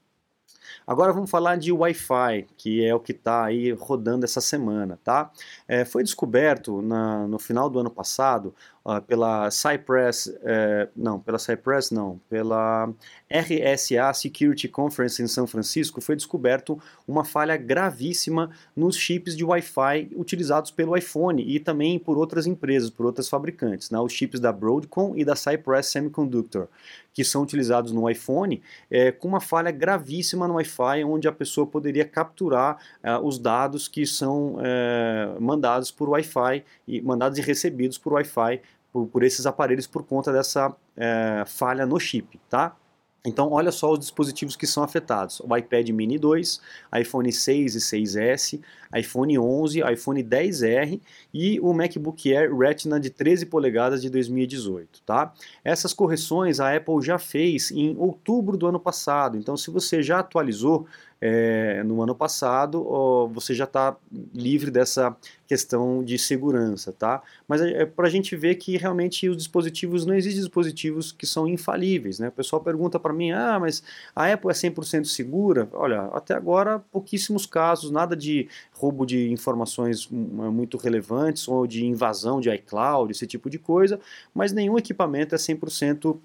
Agora 0.85 1.13
vamos 1.13 1.29
falar 1.29 1.57
de 1.57 1.71
Wi-Fi, 1.71 2.47
que 2.57 2.83
é 2.83 2.93
o 2.93 2.99
que 2.99 3.11
está 3.11 3.45
aí 3.45 3.71
rodando 3.71 4.25
essa 4.25 4.41
semana, 4.41 4.99
tá? 5.03 5.31
É, 5.67 5.85
foi 5.85 6.03
descoberto 6.03 6.81
na, 6.81 7.27
no 7.27 7.39
final 7.39 7.69
do 7.69 7.79
ano 7.79 7.89
passado 7.89 8.53
uh, 8.85 9.01
pela 9.01 9.49
Cypress, 9.51 10.27
uh, 10.27 10.89
não, 10.95 11.19
pela 11.19 11.37
Cypress 11.37 11.93
não, 11.93 12.19
pela 12.29 12.91
RSA 13.29 14.13
Security 14.13 14.67
Conference 14.67 15.21
em 15.21 15.27
São 15.27 15.47
Francisco, 15.47 16.01
foi 16.01 16.15
descoberto 16.15 16.81
uma 17.07 17.23
falha 17.23 17.55
gravíssima 17.57 18.49
nos 18.75 18.95
chips 18.95 19.35
de 19.35 19.43
Wi-Fi 19.43 20.11
utilizados 20.15 20.71
pelo 20.71 20.95
iPhone 20.97 21.43
e 21.43 21.59
também 21.59 21.97
por 21.97 22.17
outras 22.17 22.45
empresas, 22.45 22.89
por 22.89 23.05
outras 23.05 23.29
fabricantes, 23.29 23.89
né? 23.89 23.99
os 23.99 24.11
chips 24.11 24.39
da 24.39 24.51
Broadcom 24.51 25.13
e 25.15 25.23
da 25.23 25.35
Cypress 25.35 25.89
Semiconductor, 25.89 26.67
que 27.13 27.23
são 27.23 27.41
utilizados 27.43 27.91
no 27.91 28.09
iPhone, 28.09 28.61
é, 28.89 29.11
com 29.11 29.27
uma 29.27 29.41
falha 29.41 29.71
gravíssima 29.71 30.47
no 30.47 30.55
Wi-Fi, 30.55 31.03
onde 31.03 31.27
a 31.27 31.31
pessoa 31.31 31.67
poderia 31.67 32.05
capturar 32.05 32.77
é, 33.03 33.17
os 33.17 33.37
dados 33.37 33.87
que 33.87 34.05
são 34.05 34.57
é, 34.61 35.35
mandados 35.39 35.91
por 35.91 36.09
Wi-Fi, 36.09 36.63
e 36.87 37.01
mandados 37.01 37.37
e 37.37 37.41
recebidos 37.41 37.97
por 37.97 38.13
Wi-Fi 38.13 38.61
por, 38.91 39.07
por 39.07 39.23
esses 39.23 39.45
aparelhos 39.45 39.87
por 39.87 40.03
conta 40.03 40.31
dessa 40.31 40.75
é, 40.95 41.43
falha 41.45 41.85
no 41.85 41.99
chip, 41.99 42.39
tá? 42.49 42.75
Então, 43.23 43.51
olha 43.51 43.71
só 43.71 43.91
os 43.91 43.99
dispositivos 43.99 44.55
que 44.55 44.65
são 44.65 44.83
afetados: 44.83 45.39
o 45.41 45.55
iPad 45.55 45.87
Mini 45.89 46.17
2, 46.17 46.59
iPhone 46.99 47.31
6 47.31 47.75
e 47.75 47.79
6S, 47.79 48.59
iPhone 48.95 49.37
11, 49.37 49.81
iPhone 49.93 50.23
10R 50.23 50.99
e 51.31 51.59
o 51.59 51.71
MacBook 51.71 52.35
Air 52.35 52.55
Retina 52.57 52.99
de 52.99 53.11
13 53.11 53.45
polegadas 53.45 54.01
de 54.01 54.09
2018, 54.09 55.03
tá? 55.05 55.33
Essas 55.63 55.93
correções 55.93 56.59
a 56.59 56.75
Apple 56.75 56.99
já 57.01 57.19
fez 57.19 57.69
em 57.69 57.95
outubro 57.95 58.57
do 58.57 58.65
ano 58.65 58.79
passado. 58.79 59.37
Então, 59.37 59.55
se 59.55 59.69
você 59.69 60.01
já 60.01 60.19
atualizou 60.19 60.87
é, 61.21 61.83
no 61.83 62.01
ano 62.01 62.15
passado, 62.15 62.83
ó, 62.87 63.27
você 63.27 63.53
já 63.53 63.65
está 63.65 63.95
livre 64.33 64.71
dessa 64.71 65.15
questão 65.47 66.03
de 66.03 66.17
segurança, 66.17 66.91
tá? 66.91 67.21
Mas 67.47 67.61
é, 67.61 67.83
é 67.83 67.85
para 67.85 68.07
a 68.07 68.09
gente 68.09 68.35
ver 68.35 68.55
que 68.55 68.75
realmente 68.75 69.29
os 69.29 69.37
dispositivos, 69.37 70.03
não 70.03 70.15
existem 70.15 70.41
dispositivos 70.41 71.11
que 71.11 71.27
são 71.27 71.47
infalíveis, 71.47 72.17
né? 72.17 72.29
O 72.29 72.31
pessoal 72.31 72.63
pergunta 72.63 72.99
para 72.99 73.13
mim, 73.13 73.31
ah, 73.31 73.59
mas 73.59 73.83
a 74.15 74.31
Apple 74.31 74.49
é 74.49 74.53
100% 74.53 75.05
segura? 75.05 75.69
Olha, 75.73 76.05
até 76.13 76.33
agora 76.33 76.79
pouquíssimos 76.91 77.45
casos, 77.45 77.91
nada 77.91 78.15
de 78.15 78.47
roubo 78.71 79.05
de 79.05 79.29
informações 79.31 80.07
muito 80.09 80.75
relevantes 80.75 81.47
ou 81.47 81.67
de 81.67 81.85
invasão 81.85 82.41
de 82.41 82.49
iCloud, 82.49 83.11
esse 83.11 83.27
tipo 83.27 83.47
de 83.47 83.59
coisa, 83.59 83.99
mas 84.33 84.51
nenhum 84.51 84.77
equipamento 84.77 85.35
é 85.35 85.37
100% 85.37 86.17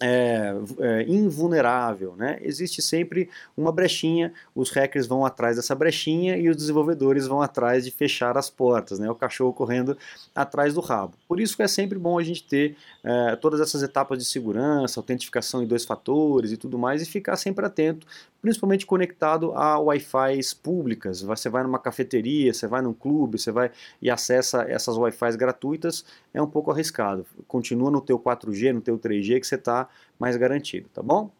é, 0.00 0.54
é, 0.78 1.02
invulnerável, 1.08 2.14
né? 2.16 2.38
Existe 2.42 2.80
sempre 2.80 3.28
uma 3.56 3.72
brechinha, 3.72 4.32
os 4.54 4.70
hackers 4.70 5.06
vão 5.06 5.24
atrás 5.24 5.56
dessa 5.56 5.74
brechinha 5.74 6.36
e 6.36 6.48
os 6.48 6.56
desenvolvedores 6.56 7.26
vão 7.26 7.42
atrás 7.42 7.84
de 7.84 7.90
fechar 7.90 8.36
as 8.36 8.48
portas, 8.48 8.98
né? 8.98 9.10
O 9.10 9.14
cachorro 9.14 9.52
correndo 9.52 9.96
atrás 10.34 10.74
do 10.74 10.80
rabo. 10.80 11.14
Por 11.26 11.40
isso 11.40 11.56
que 11.56 11.62
é 11.62 11.68
sempre 11.68 11.98
bom 11.98 12.18
a 12.18 12.22
gente 12.22 12.44
ter 12.44 12.76
é, 13.02 13.36
todas 13.36 13.60
essas 13.60 13.82
etapas 13.82 14.18
de 14.18 14.24
segurança, 14.24 15.00
autentificação 15.00 15.62
em 15.62 15.66
dois 15.66 15.84
fatores 15.84 16.52
e 16.52 16.56
tudo 16.56 16.78
mais, 16.78 17.02
e 17.02 17.06
ficar 17.06 17.36
sempre 17.36 17.64
atento, 17.64 18.06
principalmente 18.48 18.86
conectado 18.86 19.52
a 19.52 19.78
Wi-Fi 19.78 20.40
públicas. 20.62 21.20
Você 21.20 21.50
vai 21.50 21.62
numa 21.62 21.78
cafeteria, 21.78 22.54
você 22.54 22.66
vai 22.66 22.80
num 22.80 22.94
clube, 22.94 23.38
você 23.38 23.52
vai 23.52 23.70
e 24.00 24.10
acessa 24.10 24.62
essas 24.62 24.96
Wi-Fi 24.96 25.36
gratuitas, 25.36 26.02
é 26.32 26.40
um 26.40 26.46
pouco 26.46 26.70
arriscado. 26.70 27.26
Continua 27.46 27.90
no 27.90 28.00
teu 28.00 28.18
4G, 28.18 28.72
no 28.72 28.80
teu 28.80 28.98
3G 28.98 29.38
que 29.38 29.46
você 29.46 29.56
está 29.56 29.86
mais 30.18 30.34
garantido, 30.38 30.88
tá 30.88 31.02
bom? 31.02 31.30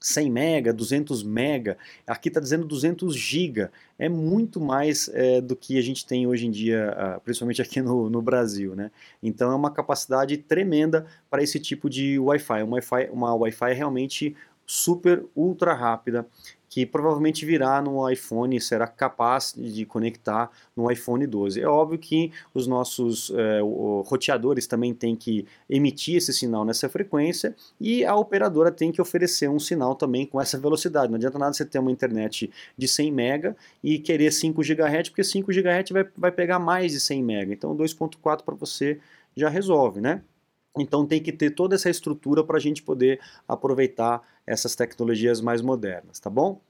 100 0.05 0.31
mega, 0.31 0.71
200 0.71 1.23
mega, 1.23 1.79
aqui 2.07 2.29
está 2.29 2.39
dizendo 2.39 2.67
200 2.67 3.17
giga, 3.17 3.73
é 3.99 4.07
muito 4.07 4.61
mais 4.61 5.09
é, 5.15 5.41
do 5.41 5.57
que 5.57 5.79
a 5.79 5.83
gente 5.83 6.05
tem 6.05 6.27
hoje 6.27 6.47
em 6.47 6.51
dia, 6.51 6.95
uh, 6.95 7.21
principalmente 7.23 7.63
aqui 7.63 7.81
no, 7.81 8.11
no, 8.11 8.21
Brasil, 8.21 8.77
né? 8.77 8.91
Então 9.23 9.51
é 9.51 9.55
uma 9.55 9.71
capacidade 9.71 10.37
tremenda 10.37 11.07
para 11.31 11.43
esse 11.43 11.59
tipo 11.59 11.89
de 11.89 12.19
Wi-Fi, 12.19 12.63
uma 12.63 12.75
Wi-Fi, 12.75 13.09
uma 13.11 13.35
Wi-Fi 13.35 13.73
realmente 13.73 14.37
super 14.67 15.25
ultra 15.35 15.73
rápida 15.73 16.27
que 16.75 16.85
provavelmente 16.85 17.47
virá 17.47 17.81
no 17.81 18.11
iPhone, 18.11 18.61
será 18.61 18.89
capaz 18.89 19.55
de 19.57 19.87
conectar 19.87 20.51
no 20.75 20.91
iPhone 20.91 21.25
12. 21.25 21.61
É 21.61 21.69
óbvio 21.69 21.97
que 21.97 22.33
os 22.53 22.67
nossos 22.67 23.31
é, 23.31 23.61
roteadores 24.05 24.67
também 24.67 24.93
têm 24.93 25.15
que 25.15 25.47
emitir 25.71 26.17
esse 26.17 26.33
sinal 26.33 26.65
nessa 26.65 26.89
frequência 26.89 27.55
e 27.81 28.05
a 28.05 28.17
operadora 28.17 28.73
tem 28.73 28.91
que 28.91 29.01
oferecer 29.01 29.49
um 29.49 29.61
sinal 29.61 29.95
também 29.95 30.27
com 30.27 30.41
essa 30.41 30.59
velocidade. 30.59 31.13
Não 31.13 31.17
adianta 31.17 31.39
nada 31.39 31.53
você 31.53 31.65
ter 31.65 31.79
uma 31.79 31.93
internet 31.93 32.51
de 32.77 32.89
100 32.89 33.13
MB 33.13 33.55
e 33.81 34.01
querer 34.01 34.33
5 34.33 34.61
GHz, 34.61 35.11
porque 35.11 35.23
5 35.23 35.53
GHz 35.53 35.91
vai, 35.93 36.09
vai 36.17 36.33
pegar 36.33 36.59
mais 36.59 36.91
de 36.91 36.99
100 36.99 37.23
MB. 37.23 37.53
Então 37.53 37.77
2.4 37.77 38.43
para 38.43 38.57
você 38.57 38.99
já 39.37 39.49
resolve, 39.49 40.01
né? 40.01 40.23
Então 40.79 41.07
tem 41.07 41.23
que 41.23 41.33
ter 41.33 41.51
toda 41.51 41.75
essa 41.75 41.89
estrutura 41.89 42.43
para 42.43 42.57
a 42.57 42.61
gente 42.61 42.83
poder 42.83 43.21
aproveitar 43.47 44.23
essas 44.47 44.75
tecnologias 44.75 45.41
mais 45.41 45.63
modernas, 45.63 46.19
tá 46.19 46.29
bom? 46.29 46.61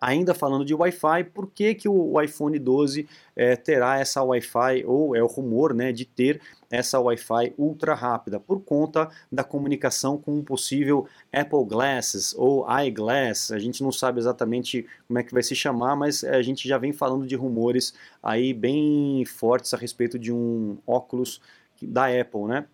Ainda 0.00 0.34
falando 0.34 0.64
de 0.64 0.74
Wi-Fi, 0.74 1.24
por 1.32 1.50
que, 1.50 1.74
que 1.74 1.88
o 1.88 2.20
iPhone 2.20 2.58
12 2.58 3.08
é, 3.36 3.56
terá 3.56 3.98
essa 3.98 4.22
Wi-Fi, 4.22 4.84
ou 4.86 5.14
é 5.14 5.22
o 5.22 5.26
rumor 5.26 5.74
né, 5.74 5.92
de 5.92 6.04
ter 6.04 6.40
essa 6.70 6.98
Wi-Fi 6.98 7.54
ultra 7.56 7.94
rápida? 7.94 8.40
Por 8.40 8.60
conta 8.60 9.08
da 9.30 9.44
comunicação 9.44 10.18
com 10.18 10.36
um 10.36 10.44
possível 10.44 11.06
Apple 11.32 11.64
Glasses 11.66 12.34
ou 12.36 12.66
iGlass. 12.84 13.52
A 13.52 13.58
gente 13.58 13.82
não 13.82 13.92
sabe 13.92 14.18
exatamente 14.18 14.86
como 15.06 15.18
é 15.18 15.22
que 15.22 15.34
vai 15.34 15.42
se 15.42 15.54
chamar, 15.54 15.96
mas 15.96 16.24
a 16.24 16.42
gente 16.42 16.66
já 16.68 16.78
vem 16.78 16.92
falando 16.92 17.26
de 17.26 17.36
rumores 17.36 17.94
aí 18.22 18.52
bem 18.52 19.24
fortes 19.24 19.72
a 19.74 19.76
respeito 19.76 20.18
de 20.18 20.32
um 20.32 20.78
óculos 20.86 21.40
da 21.82 22.06
Apple, 22.06 22.44
né? 22.44 22.66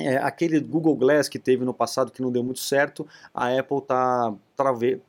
É, 0.00 0.16
aquele 0.16 0.58
Google 0.58 0.96
Glass 0.96 1.28
que 1.28 1.38
teve 1.38 1.66
no 1.66 1.74
passado 1.74 2.10
que 2.10 2.22
não 2.22 2.32
deu 2.32 2.42
muito 2.42 2.60
certo, 2.60 3.06
a 3.34 3.48
Apple 3.58 3.76
está 3.78 4.34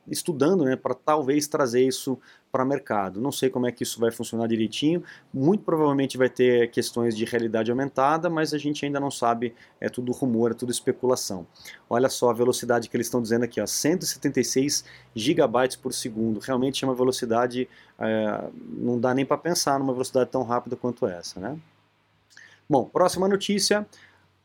estudando 0.07 0.65
né, 0.65 0.75
para 0.75 0.93
talvez 0.93 1.47
trazer 1.47 1.87
isso 1.87 2.19
para 2.51 2.65
o 2.65 2.67
mercado. 2.67 3.21
Não 3.21 3.31
sei 3.31 3.49
como 3.49 3.65
é 3.65 3.71
que 3.71 3.81
isso 3.81 3.97
vai 3.97 4.11
funcionar 4.11 4.45
direitinho, 4.45 5.01
muito 5.33 5.63
provavelmente 5.63 6.17
vai 6.17 6.29
ter 6.29 6.69
questões 6.69 7.15
de 7.15 7.23
realidade 7.23 7.71
aumentada, 7.71 8.29
mas 8.29 8.53
a 8.53 8.57
gente 8.57 8.85
ainda 8.85 8.99
não 8.99 9.09
sabe, 9.09 9.55
é 9.79 9.87
tudo 9.87 10.11
rumor, 10.11 10.51
é 10.51 10.53
tudo 10.53 10.71
especulação. 10.71 11.47
Olha 11.89 12.09
só 12.09 12.29
a 12.29 12.33
velocidade 12.33 12.89
que 12.89 12.97
eles 12.97 13.07
estão 13.07 13.21
dizendo 13.21 13.45
aqui, 13.45 13.61
ó, 13.61 13.65
176 13.65 14.83
gigabytes 15.15 15.77
por 15.77 15.93
segundo, 15.93 16.41
realmente 16.41 16.83
é 16.83 16.87
uma 16.87 16.93
velocidade, 16.93 17.69
é, 17.97 18.49
não 18.67 18.99
dá 18.99 19.13
nem 19.13 19.25
para 19.25 19.37
pensar 19.37 19.79
numa 19.79 19.93
velocidade 19.93 20.29
tão 20.29 20.43
rápida 20.43 20.75
quanto 20.75 21.07
essa. 21.07 21.39
Né? 21.39 21.57
Bom, 22.69 22.85
próxima 22.85 23.27
notícia, 23.27 23.87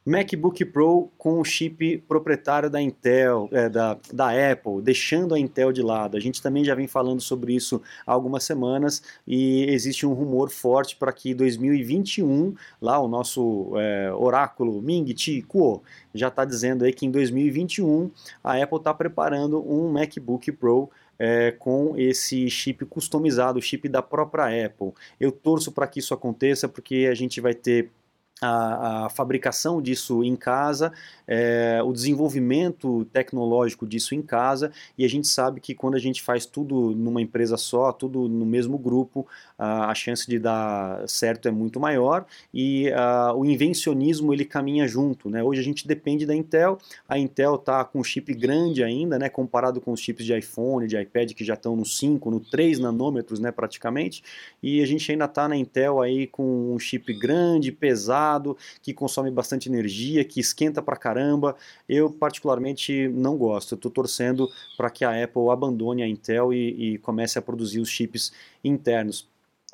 MacBook 0.08 0.64
Pro 0.64 1.10
com 1.18 1.38
o 1.38 1.44
chip 1.44 1.98
proprietário 2.08 2.70
da 2.70 2.80
Intel, 2.80 3.48
é, 3.52 3.68
da, 3.68 3.98
da 4.12 4.52
Apple, 4.52 4.80
deixando 4.82 5.34
a 5.34 5.38
Intel 5.38 5.72
de 5.72 5.82
lado. 5.82 6.16
A 6.16 6.20
gente 6.20 6.40
também 6.40 6.64
já 6.64 6.74
vem 6.74 6.86
falando 6.86 7.20
sobre 7.20 7.54
isso 7.54 7.82
há 8.06 8.12
algumas 8.12 8.44
semanas 8.44 9.02
e 9.26 9.64
existe 9.64 10.06
um 10.06 10.14
rumor 10.14 10.50
forte 10.50 10.96
para 10.96 11.12
que 11.12 11.34
2021, 11.34 12.54
lá 12.80 12.98
o 12.98 13.06
nosso 13.06 13.72
é, 13.76 14.10
oráculo 14.12 14.80
Ming 14.80 15.14
Chi 15.16 15.42
Kuo 15.42 15.82
já 16.14 16.28
está 16.28 16.44
dizendo 16.44 16.84
aí 16.84 16.92
que 16.92 17.04
em 17.04 17.10
2021 17.10 18.10
a 18.42 18.62
Apple 18.62 18.78
está 18.78 18.94
preparando 18.94 19.60
um 19.70 19.90
MacBook 19.92 20.50
Pro 20.52 20.90
é, 21.18 21.50
com 21.50 21.94
esse 21.96 22.48
chip 22.48 22.84
customizado, 22.86 23.58
o 23.58 23.62
chip 23.62 23.88
da 23.88 24.00
própria 24.00 24.66
Apple. 24.66 24.92
Eu 25.18 25.32
torço 25.32 25.72
para 25.72 25.86
que 25.86 25.98
isso 25.98 26.14
aconteça 26.14 26.68
porque 26.68 27.08
a 27.10 27.14
gente 27.14 27.40
vai 27.40 27.54
ter 27.54 27.90
a, 28.40 29.06
a, 29.06 29.08
fabricação 29.08 29.82
disso 29.82 30.22
em 30.22 30.36
casa, 30.36 30.92
é, 31.26 31.80
o 31.84 31.92
desenvolvimento 31.92 33.04
tecnológico 33.06 33.86
disso 33.86 34.14
em 34.14 34.22
casa, 34.22 34.70
e 34.96 35.04
a 35.04 35.08
gente 35.08 35.26
sabe 35.26 35.60
que 35.60 35.74
quando 35.74 35.94
a 35.94 35.98
gente 35.98 36.22
faz 36.22 36.46
tudo 36.46 36.92
numa 36.94 37.20
empresa 37.20 37.56
só, 37.56 37.92
tudo 37.92 38.28
no 38.28 38.46
mesmo 38.46 38.78
grupo, 38.78 39.26
a, 39.58 39.90
a 39.90 39.94
chance 39.94 40.26
de 40.26 40.38
dar 40.38 41.06
certo 41.08 41.48
é 41.48 41.50
muito 41.50 41.80
maior 41.80 42.24
e 42.54 42.90
a, 42.92 43.32
o 43.34 43.44
invencionismo 43.44 44.32
ele 44.32 44.44
caminha 44.44 44.86
junto. 44.86 45.28
Né? 45.28 45.42
Hoje 45.42 45.60
a 45.60 45.64
gente 45.64 45.86
depende 45.86 46.24
da 46.24 46.34
Intel, 46.34 46.78
a 47.08 47.18
Intel 47.18 47.56
está 47.56 47.84
com 47.84 48.00
um 48.00 48.04
chip 48.04 48.32
grande 48.34 48.84
ainda, 48.84 49.18
né, 49.18 49.28
comparado 49.28 49.80
com 49.80 49.92
os 49.92 50.00
chips 50.00 50.24
de 50.24 50.36
iPhone, 50.36 50.86
de 50.86 50.96
iPad 50.96 51.32
que 51.32 51.44
já 51.44 51.54
estão 51.54 51.74
no 51.74 51.84
5, 51.84 52.30
no 52.30 52.40
3 52.40 52.78
nanômetros 52.78 53.40
né, 53.40 53.50
praticamente, 53.50 54.22
e 54.62 54.80
a 54.82 54.86
gente 54.86 55.10
ainda 55.10 55.24
está 55.24 55.48
na 55.48 55.56
Intel 55.56 56.00
aí 56.00 56.26
com 56.26 56.74
um 56.74 56.78
chip 56.78 57.12
grande, 57.18 57.72
pesado, 57.72 58.27
pesado, 58.28 58.56
que 58.82 58.92
consome 58.92 59.30
bastante 59.30 59.68
energia, 59.68 60.24
que 60.24 60.40
esquenta 60.40 60.82
pra 60.82 60.96
caramba. 60.96 61.56
Eu 61.88 62.10
particularmente 62.10 63.08
não 63.08 63.36
gosto. 63.36 63.74
Estou 63.74 63.90
torcendo 63.90 64.50
para 64.76 64.90
que 64.90 65.04
a 65.04 65.24
Apple 65.24 65.48
abandone 65.50 66.02
a 66.02 66.08
Intel 66.08 66.52
e, 66.52 66.94
e 66.94 66.98
comece 66.98 67.38
a 67.38 67.42
produzir 67.42 67.80
os 67.80 67.88
chips 67.88 68.32
internos. 68.62 69.26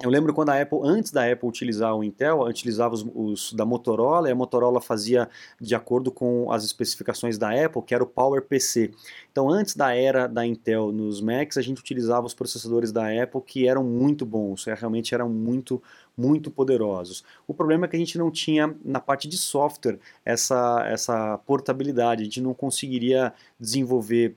Eu 0.02 0.10
lembro 0.10 0.34
quando 0.34 0.48
a 0.48 0.60
Apple, 0.60 0.80
antes 0.82 1.12
da 1.12 1.30
Apple 1.30 1.48
utilizar 1.48 1.94
o 1.94 2.02
Intel, 2.02 2.40
utilizava 2.40 2.94
os, 2.94 3.06
os, 3.14 3.52
da 3.52 3.64
Motorola, 3.64 4.28
e 4.28 4.32
a 4.32 4.34
Motorola 4.34 4.80
fazia 4.80 5.28
de 5.60 5.72
acordo 5.72 6.10
com 6.10 6.50
as 6.50 6.64
especificações 6.64 7.38
da 7.38 7.50
Apple, 7.64 7.80
que 7.80 7.94
era 7.94 8.02
o 8.02 8.06
PowerPC. 8.06 8.90
Então, 9.30 9.48
antes 9.48 9.76
da 9.76 9.94
era 9.94 10.26
da 10.26 10.44
Intel 10.44 10.90
nos 10.90 11.20
Macs, 11.20 11.56
a 11.56 11.62
gente 11.62 11.80
utilizava 11.80 12.26
os 12.26 12.34
processadores 12.34 12.90
da 12.90 13.06
Apple 13.22 13.40
que 13.40 13.68
eram 13.68 13.84
muito 13.84 14.26
bons, 14.26 14.66
é, 14.66 14.74
realmente 14.74 15.14
eram 15.14 15.28
muito, 15.28 15.80
muito 16.16 16.50
poderosos. 16.50 17.22
O 17.46 17.54
problema 17.54 17.84
é 17.84 17.88
que 17.88 17.94
a 17.94 17.98
gente 18.00 18.18
não 18.18 18.32
tinha 18.32 18.74
na 18.84 18.98
parte 18.98 19.28
de 19.28 19.38
software 19.38 20.00
essa, 20.24 20.84
essa 20.88 21.38
portabilidade, 21.46 22.22
a 22.22 22.24
gente 22.24 22.40
não 22.40 22.52
conseguiria 22.52 23.32
desenvolver 23.60 24.36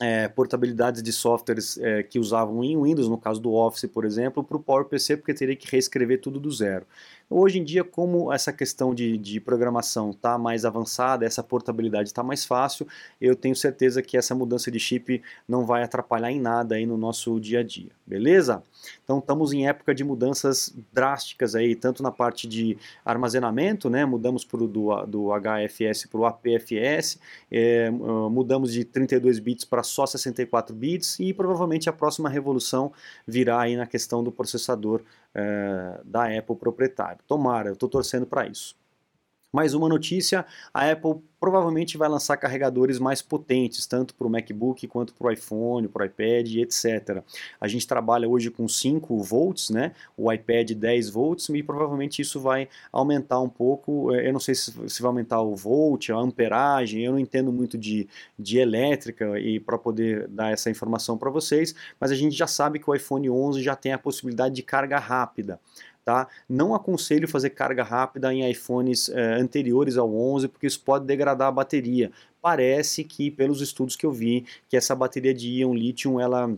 é, 0.00 0.28
portabilidades 0.28 1.02
de 1.02 1.12
softwares 1.12 1.76
é, 1.78 2.02
que 2.02 2.18
usavam 2.18 2.62
em 2.62 2.80
Windows, 2.80 3.08
no 3.08 3.18
caso 3.18 3.40
do 3.40 3.52
Office, 3.52 3.90
por 3.92 4.04
exemplo, 4.04 4.44
para 4.44 4.56
o 4.56 4.60
PowerPC, 4.60 5.16
porque 5.16 5.34
teria 5.34 5.56
que 5.56 5.68
reescrever 5.70 6.20
tudo 6.20 6.38
do 6.38 6.50
zero. 6.50 6.86
Hoje 7.30 7.58
em 7.58 7.64
dia, 7.64 7.84
como 7.84 8.32
essa 8.32 8.50
questão 8.50 8.94
de, 8.94 9.18
de 9.18 9.38
programação 9.38 10.10
está 10.10 10.38
mais 10.38 10.64
avançada, 10.64 11.26
essa 11.26 11.42
portabilidade 11.42 12.08
está 12.08 12.22
mais 12.22 12.46
fácil, 12.46 12.86
eu 13.20 13.36
tenho 13.36 13.54
certeza 13.54 14.00
que 14.00 14.16
essa 14.16 14.34
mudança 14.34 14.70
de 14.70 14.80
chip 14.80 15.20
não 15.46 15.66
vai 15.66 15.82
atrapalhar 15.82 16.32
em 16.32 16.40
nada 16.40 16.76
aí 16.76 16.86
no 16.86 16.96
nosso 16.96 17.38
dia 17.38 17.60
a 17.60 17.62
dia, 17.62 17.90
beleza? 18.06 18.62
Então 19.04 19.18
estamos 19.18 19.52
em 19.52 19.68
época 19.68 19.94
de 19.94 20.02
mudanças 20.04 20.74
drásticas 20.90 21.54
aí, 21.54 21.74
tanto 21.74 22.02
na 22.02 22.10
parte 22.10 22.48
de 22.48 22.78
armazenamento, 23.04 23.90
né? 23.90 24.06
Mudamos 24.06 24.42
pro, 24.42 24.66
do, 24.66 25.04
do 25.04 25.28
HFS 25.28 26.06
para 26.06 26.20
o 26.20 26.24
APFS, 26.24 27.18
é, 27.50 27.90
mudamos 27.90 28.72
de 28.72 28.86
32 28.86 29.38
bits 29.38 29.66
para 29.66 29.82
só 29.82 30.06
64 30.06 30.74
bits 30.74 31.20
e 31.20 31.34
provavelmente 31.34 31.90
a 31.90 31.92
próxima 31.92 32.30
revolução 32.30 32.90
virá 33.26 33.60
aí 33.60 33.76
na 33.76 33.86
questão 33.86 34.24
do 34.24 34.32
processador 34.32 35.02
é, 35.34 36.00
da 36.04 36.24
Apple 36.36 36.56
proprietário. 36.56 37.20
Tomara, 37.26 37.68
eu 37.68 37.74
estou 37.74 37.88
torcendo 37.88 38.26
para 38.26 38.46
isso. 38.46 38.76
Mais 39.50 39.72
uma 39.72 39.88
notícia: 39.88 40.44
a 40.74 40.90
Apple 40.90 41.22
provavelmente 41.40 41.96
vai 41.96 42.06
lançar 42.06 42.36
carregadores 42.36 42.98
mais 42.98 43.22
potentes, 43.22 43.86
tanto 43.86 44.14
para 44.14 44.26
o 44.26 44.30
MacBook 44.30 44.86
quanto 44.88 45.14
para 45.14 45.28
o 45.28 45.30
iPhone, 45.30 45.88
para 45.88 46.02
o 46.02 46.06
iPad, 46.06 46.54
etc. 46.56 47.22
A 47.58 47.66
gente 47.66 47.86
trabalha 47.86 48.28
hoje 48.28 48.50
com 48.50 48.68
5 48.68 49.22
volts, 49.22 49.70
né? 49.70 49.92
o 50.18 50.30
iPad 50.30 50.72
10 50.72 51.08
volts, 51.08 51.48
e 51.48 51.62
provavelmente 51.62 52.20
isso 52.20 52.38
vai 52.38 52.68
aumentar 52.92 53.40
um 53.40 53.48
pouco. 53.48 54.14
É, 54.14 54.28
eu 54.28 54.32
não 54.34 54.40
sei 54.40 54.54
se, 54.54 54.70
se 54.86 55.00
vai 55.00 55.08
aumentar 55.08 55.40
o 55.40 55.56
volt, 55.56 56.10
a 56.10 56.16
amperagem, 56.16 57.02
eu 57.02 57.12
não 57.12 57.18
entendo 57.18 57.50
muito 57.50 57.78
de, 57.78 58.06
de 58.38 58.58
elétrica 58.58 59.38
e 59.38 59.58
para 59.58 59.78
poder 59.78 60.28
dar 60.28 60.52
essa 60.52 60.68
informação 60.68 61.16
para 61.16 61.30
vocês, 61.30 61.74
mas 61.98 62.10
a 62.10 62.14
gente 62.14 62.36
já 62.36 62.46
sabe 62.46 62.78
que 62.78 62.90
o 62.90 62.94
iPhone 62.94 63.30
11 63.30 63.62
já 63.62 63.74
tem 63.74 63.92
a 63.92 63.98
possibilidade 63.98 64.54
de 64.54 64.62
carga 64.62 64.98
rápida. 64.98 65.58
Tá? 66.08 66.26
Não 66.48 66.74
aconselho 66.74 67.28
fazer 67.28 67.50
carga 67.50 67.82
rápida 67.82 68.32
em 68.32 68.50
iPhones 68.50 69.10
eh, 69.10 69.34
anteriores 69.34 69.98
ao 69.98 70.10
11, 70.10 70.48
porque 70.48 70.66
isso 70.66 70.80
pode 70.80 71.04
degradar 71.04 71.48
a 71.48 71.52
bateria. 71.52 72.10
Parece 72.40 73.04
que, 73.04 73.30
pelos 73.30 73.60
estudos 73.60 73.94
que 73.94 74.06
eu 74.06 74.10
vi, 74.10 74.46
que 74.70 74.76
essa 74.78 74.96
bateria 74.96 75.34
de 75.34 75.60
íon 75.60 75.74
lítio 75.74 76.18
ela 76.18 76.50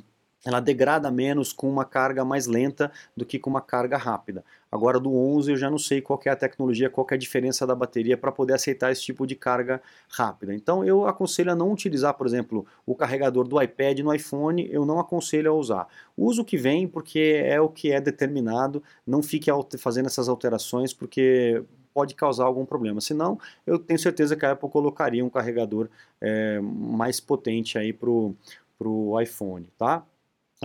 ela 0.44 0.60
degrada 0.60 1.10
menos 1.10 1.52
com 1.52 1.68
uma 1.68 1.84
carga 1.84 2.24
mais 2.24 2.46
lenta 2.46 2.90
do 3.16 3.26
que 3.26 3.38
com 3.38 3.50
uma 3.50 3.60
carga 3.60 3.96
rápida. 3.96 4.44
Agora 4.72 4.98
do 4.98 5.14
11 5.14 5.50
eu 5.50 5.56
já 5.56 5.68
não 5.68 5.78
sei 5.78 6.00
qual 6.00 6.20
é 6.24 6.30
a 6.30 6.36
tecnologia, 6.36 6.88
qual 6.88 7.06
é 7.10 7.14
a 7.14 7.18
diferença 7.18 7.66
da 7.66 7.74
bateria 7.74 8.16
para 8.16 8.32
poder 8.32 8.54
aceitar 8.54 8.90
esse 8.90 9.02
tipo 9.02 9.26
de 9.26 9.34
carga 9.34 9.82
rápida. 10.08 10.54
Então 10.54 10.84
eu 10.84 11.06
aconselho 11.06 11.52
a 11.52 11.54
não 11.54 11.72
utilizar, 11.72 12.14
por 12.14 12.26
exemplo, 12.26 12.64
o 12.86 12.94
carregador 12.94 13.46
do 13.46 13.60
iPad 13.60 13.98
no 14.00 14.14
iPhone, 14.14 14.66
eu 14.70 14.86
não 14.86 14.98
aconselho 14.98 15.50
a 15.50 15.54
usar. 15.54 15.88
Use 16.16 16.40
o 16.40 16.44
que 16.44 16.56
vem 16.56 16.88
porque 16.88 17.42
é 17.44 17.60
o 17.60 17.68
que 17.68 17.92
é 17.92 18.00
determinado, 18.00 18.82
não 19.06 19.22
fique 19.22 19.50
fazendo 19.78 20.06
essas 20.06 20.28
alterações 20.28 20.94
porque 20.94 21.62
pode 21.92 22.14
causar 22.14 22.44
algum 22.44 22.64
problema. 22.64 23.00
Senão, 23.00 23.38
eu 23.66 23.78
tenho 23.78 23.98
certeza 23.98 24.36
que 24.36 24.46
a 24.46 24.52
Apple 24.52 24.70
colocaria 24.70 25.24
um 25.24 25.28
carregador 25.28 25.88
é, 26.20 26.60
mais 26.60 27.20
potente 27.20 27.76
aí 27.76 27.92
para 27.92 28.08
o 28.08 29.20
iPhone, 29.20 29.66
tá? 29.76 30.04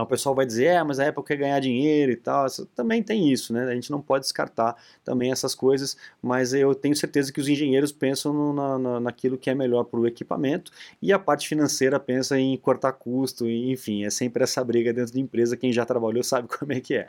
O 0.04 0.06
pessoal 0.06 0.36
vai 0.36 0.46
dizer, 0.46 0.66
é, 0.66 0.84
mas 0.84 1.00
a 1.00 1.08
Apple 1.08 1.24
quer 1.24 1.38
ganhar 1.38 1.58
dinheiro 1.62 2.12
e 2.12 2.18
tal. 2.18 2.48
Também 2.76 3.02
tem 3.02 3.32
isso, 3.32 3.54
né? 3.54 3.64
A 3.64 3.74
gente 3.74 3.90
não 3.90 4.02
pode 4.02 4.24
descartar 4.24 4.76
também 5.06 5.32
essas 5.32 5.56
coisas, 5.56 5.96
mas 6.22 6.54
eu 6.54 6.76
tenho 6.76 6.94
certeza 6.94 7.32
que 7.32 7.40
os 7.40 7.48
engenheiros 7.48 7.94
pensam 7.94 8.34
no, 8.34 8.78
na, 8.78 9.00
naquilo 9.00 9.38
que 9.38 9.50
é 9.50 9.56
melhor 9.56 9.86
para 9.86 9.98
o 9.98 10.06
equipamento 10.06 10.70
e 11.02 11.14
a 11.14 11.20
parte 11.20 11.48
financeira 11.48 11.98
pensa 11.98 12.38
em 12.38 12.58
cortar 12.58 12.92
custo, 12.92 13.48
enfim, 13.50 14.04
é 14.04 14.10
sempre 14.10 14.44
essa 14.44 14.62
briga 14.66 14.92
dentro 14.92 15.14
de 15.14 15.22
empresa. 15.22 15.56
Quem 15.56 15.72
já 15.72 15.86
trabalhou 15.86 16.24
sabe 16.26 16.50
como 16.50 16.74
é 16.74 16.82
que 16.82 16.96
é. 16.96 17.08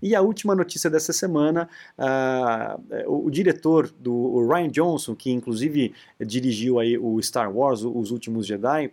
E 0.00 0.14
a 0.14 0.20
última 0.20 0.54
notícia 0.54 0.88
dessa 0.88 1.12
semana, 1.12 1.68
uh, 1.98 3.10
o, 3.10 3.26
o, 3.26 3.30
diretor 3.30 3.90
do 3.98 4.46
Ryan 4.46 4.68
Johnson, 4.68 5.16
que 5.16 5.32
inclusive 5.32 5.92
dirigiu 6.24 6.78
aí 6.78 6.96
o 6.96 7.20
Star 7.20 7.52
Wars, 7.52 7.82
Os 7.82 8.12
Últimos 8.12 8.46
Jedi, 8.46 8.92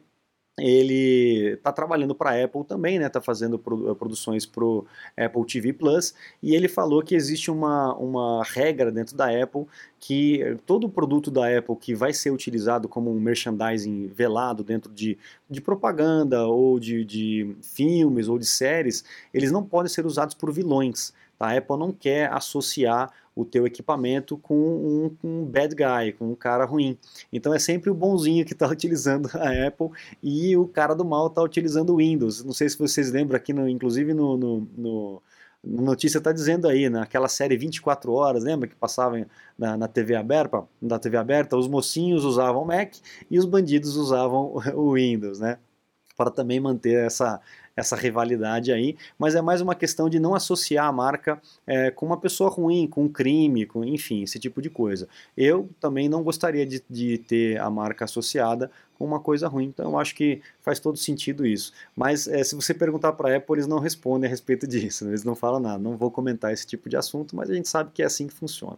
ele 0.60 1.54
está 1.54 1.72
trabalhando 1.72 2.15
para 2.15 2.32
a 2.32 2.43
Apple 2.43 2.63
também, 2.63 2.98
né? 2.98 3.06
Está 3.06 3.22
fazendo 3.22 3.56
eh, 3.58 3.93
produções 3.93 4.43
para 4.43 4.63
o 4.63 4.88
Apple 5.15 5.46
TV 5.46 5.72
Plus 5.72 6.15
e 6.41 6.56
ele 6.56 6.67
falou 6.67 7.04
que 7.04 7.13
existe 7.13 7.52
uma, 7.52 7.93
uma 7.96 8.43
regra 8.43 8.91
dentro 8.91 9.15
da 9.15 9.28
Apple 9.28 9.67
que 10.00 10.58
todo 10.65 10.89
produto 10.89 11.30
da 11.30 11.56
Apple 11.56 11.76
que 11.76 11.93
vai 11.93 12.12
ser 12.12 12.32
utilizado 12.32 12.88
como 12.88 13.12
um 13.12 13.20
merchandising 13.20 14.08
velado 14.08 14.63
dentro 14.63 14.91
de, 14.91 15.17
de 15.48 15.62
propaganda 15.62 16.48
ou 16.48 16.80
de, 16.80 17.06
de 17.06 17.56
filmes 17.62 18.28
ou 18.28 18.39
de 18.39 18.46
séries, 18.46 19.04
eles 19.32 19.52
não 19.52 19.63
podem 19.63 19.89
ser 19.89 20.08
usados 20.08 20.34
por 20.34 20.52
vilões. 20.52 21.13
A 21.39 21.56
Apple 21.56 21.78
não 21.78 21.91
quer 21.91 22.34
associar 22.34 23.12
o 23.38 23.45
teu 23.45 23.67
equipamento 23.67 24.38
com 24.38 24.56
um, 24.56 25.17
um, 25.23 25.45
bad 25.45 25.76
guy, 25.76 26.13
com 26.13 26.32
um 26.32 26.36
cara 26.36 26.65
ruim. 26.65 26.97
Então 27.32 27.54
é 27.54 27.60
sempre 27.60 27.89
o 27.89 27.93
bonzinho 27.93 28.43
que 28.43 28.54
está 28.54 28.67
utilizando 28.69 29.30
a 29.36 29.67
Apple 29.67 29.89
e 30.21 30.58
o 30.58 30.67
cara 30.67 30.95
do 30.95 31.06
mal 31.06 31.28
está 31.28 31.41
utilizando 31.43 31.93
o 31.93 31.97
Windows. 31.97 32.43
Não 32.43 32.54
sei 32.54 32.67
se 32.67 32.78
vocês 32.78 33.12
lembram 33.12 33.38
aqui, 33.38 33.54
no, 33.54 33.69
inclusive 33.69 34.13
no, 34.13 34.36
no, 34.36 34.67
no 34.76 35.21
notícia 35.63 36.17
está 36.17 36.32
dizendo 36.32 36.67
aí, 36.67 36.89
naquela 36.89 37.28
série 37.28 37.58
24 37.58 38.12
horas, 38.12 38.43
lembra 38.43 38.67
que 38.67 38.76
passava 38.76 39.26
na, 39.58 39.78
na, 39.78 39.88
TV 39.88 40.15
aberta, 40.15 40.63
na 40.82 40.97
TV 40.97 41.17
aberta, 41.17 41.58
os 41.58 41.67
mocinhos 41.67 42.23
usavam 42.23 42.65
Mac 42.65 42.95
e 43.30 43.38
os 43.38 43.45
bandidos 43.45 43.95
usavam 43.95 44.56
o 44.76 44.93
Windows, 44.93 45.39
né? 45.39 45.58
Para 46.15 46.32
também 46.32 46.60
manter 46.60 47.06
essa, 47.06 47.39
essa 47.78 47.96
rivalidade 47.96 48.72
aí, 48.72 48.98
mas 49.20 49.36
é 49.36 49.42
mais 49.42 49.62
uma 49.62 49.76
questão 49.76 50.10
de 50.10 50.20
não 50.20 50.34
associar 50.34 50.88
a 50.88 50.92
marca 50.92 51.40
é, 51.66 51.92
com 51.92 52.08
uma 52.08 52.18
pessoa 52.18 52.50
ruim, 52.50 52.88
com 52.88 53.04
um 53.04 53.08
crime, 53.08 53.68
com 53.68 53.86
enfim, 53.86 54.24
esse 54.24 54.40
tipo 54.40 54.60
de 54.60 54.70
coisa. 54.70 55.08
Eu 55.38 55.70
também 55.80 56.10
não 56.10 56.24
gostaria 56.24 56.66
de, 56.66 56.84
de 56.90 57.20
ter 57.20 57.60
a 57.62 57.70
marca 57.70 58.06
associada 58.06 58.72
com 58.98 59.06
uma 59.06 59.20
coisa 59.20 59.48
ruim, 59.48 59.66
então 59.66 59.92
eu 59.92 60.00
acho 60.00 60.16
que 60.16 60.42
faz 60.60 60.80
todo 60.80 60.98
sentido 60.98 61.46
isso. 61.46 61.72
Mas 61.96 62.28
é, 62.28 62.44
se 62.44 62.56
você 62.56 62.74
perguntar 62.74 63.13
para 63.13 63.32
a 63.32 63.38
Apple, 63.38 63.56
eles 63.56 63.68
não 63.68 63.78
respondem 63.78 64.28
a 64.28 64.32
respeito 64.32 64.66
disso, 64.68 65.08
eles 65.08 65.24
não 65.24 65.36
falam 65.36 65.60
nada, 65.60 65.78
não 65.78 65.96
vou 65.96 66.10
comentar 66.10 66.52
esse 66.52 66.66
tipo 66.66 66.90
de 66.90 66.98
assunto, 66.98 67.36
mas 67.36 67.48
a 67.48 67.54
gente 67.54 67.70
sabe 67.70 67.92
que 67.94 68.02
é 68.02 68.06
assim 68.06 68.26
que 68.26 68.34
funciona. 68.34 68.78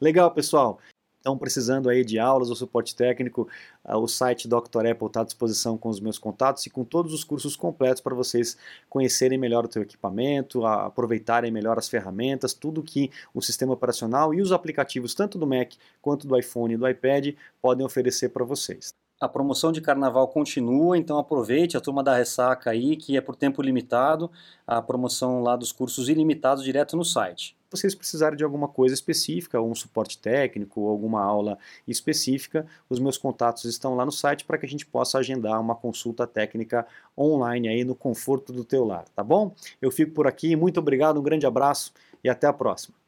Legal, 0.00 0.30
pessoal 0.30 0.80
estão 1.20 1.36
precisando 1.36 1.88
aí 1.88 2.04
de 2.04 2.18
aulas 2.18 2.48
ou 2.48 2.56
suporte 2.56 2.96
técnico, 2.96 3.46
ah, 3.84 3.98
o 3.98 4.08
site 4.08 4.48
Dr. 4.48 4.86
Apple 4.90 5.06
está 5.06 5.20
à 5.20 5.24
disposição 5.24 5.76
com 5.76 5.88
os 5.88 6.00
meus 6.00 6.18
contatos 6.18 6.66
e 6.66 6.70
com 6.70 6.82
todos 6.82 7.12
os 7.12 7.22
cursos 7.22 7.54
completos 7.54 8.00
para 8.00 8.14
vocês 8.14 8.56
conhecerem 8.88 9.38
melhor 9.38 9.64
o 9.64 9.68
teu 9.68 9.82
equipamento, 9.82 10.64
aproveitarem 10.64 11.52
melhor 11.52 11.78
as 11.78 11.88
ferramentas, 11.88 12.54
tudo 12.54 12.82
que 12.82 13.10
o 13.34 13.42
sistema 13.42 13.74
operacional 13.74 14.34
e 14.34 14.40
os 14.40 14.50
aplicativos, 14.50 15.14
tanto 15.14 15.38
do 15.38 15.46
Mac 15.46 15.72
quanto 16.00 16.26
do 16.26 16.36
iPhone 16.38 16.74
e 16.74 16.76
do 16.76 16.88
iPad, 16.88 17.34
podem 17.60 17.84
oferecer 17.84 18.30
para 18.30 18.44
vocês. 18.44 18.94
A 19.20 19.28
promoção 19.28 19.70
de 19.70 19.82
carnaval 19.82 20.26
continua, 20.28 20.96
então 20.96 21.18
aproveite 21.18 21.76
a 21.76 21.80
turma 21.80 22.02
da 22.02 22.16
ressaca 22.16 22.70
aí, 22.70 22.96
que 22.96 23.18
é 23.18 23.20
por 23.20 23.36
tempo 23.36 23.60
limitado, 23.60 24.30
a 24.66 24.80
promoção 24.80 25.42
lá 25.42 25.56
dos 25.56 25.72
cursos 25.72 26.08
ilimitados 26.08 26.64
direto 26.64 26.96
no 26.96 27.04
site. 27.04 27.59
Vocês 27.70 27.94
precisarem 27.94 28.36
de 28.36 28.44
alguma 28.44 28.68
coisa 28.68 28.94
específica, 28.94 29.60
um 29.60 29.74
suporte 29.74 30.18
técnico, 30.18 30.88
alguma 30.88 31.22
aula 31.22 31.58
específica, 31.86 32.66
os 32.88 32.98
meus 32.98 33.16
contatos 33.16 33.64
estão 33.64 33.94
lá 33.94 34.04
no 34.04 34.12
site 34.12 34.44
para 34.44 34.58
que 34.58 34.66
a 34.66 34.68
gente 34.68 34.84
possa 34.84 35.18
agendar 35.18 35.60
uma 35.60 35.74
consulta 35.74 36.26
técnica 36.26 36.86
online 37.16 37.68
aí 37.68 37.84
no 37.84 37.94
conforto 37.94 38.52
do 38.52 38.64
teu 38.64 38.84
lar, 38.84 39.04
tá 39.14 39.22
bom? 39.22 39.54
Eu 39.80 39.90
fico 39.90 40.12
por 40.12 40.26
aqui, 40.26 40.56
muito 40.56 40.80
obrigado, 40.80 41.20
um 41.20 41.22
grande 41.22 41.46
abraço 41.46 41.92
e 42.24 42.28
até 42.28 42.46
a 42.46 42.52
próxima. 42.52 43.00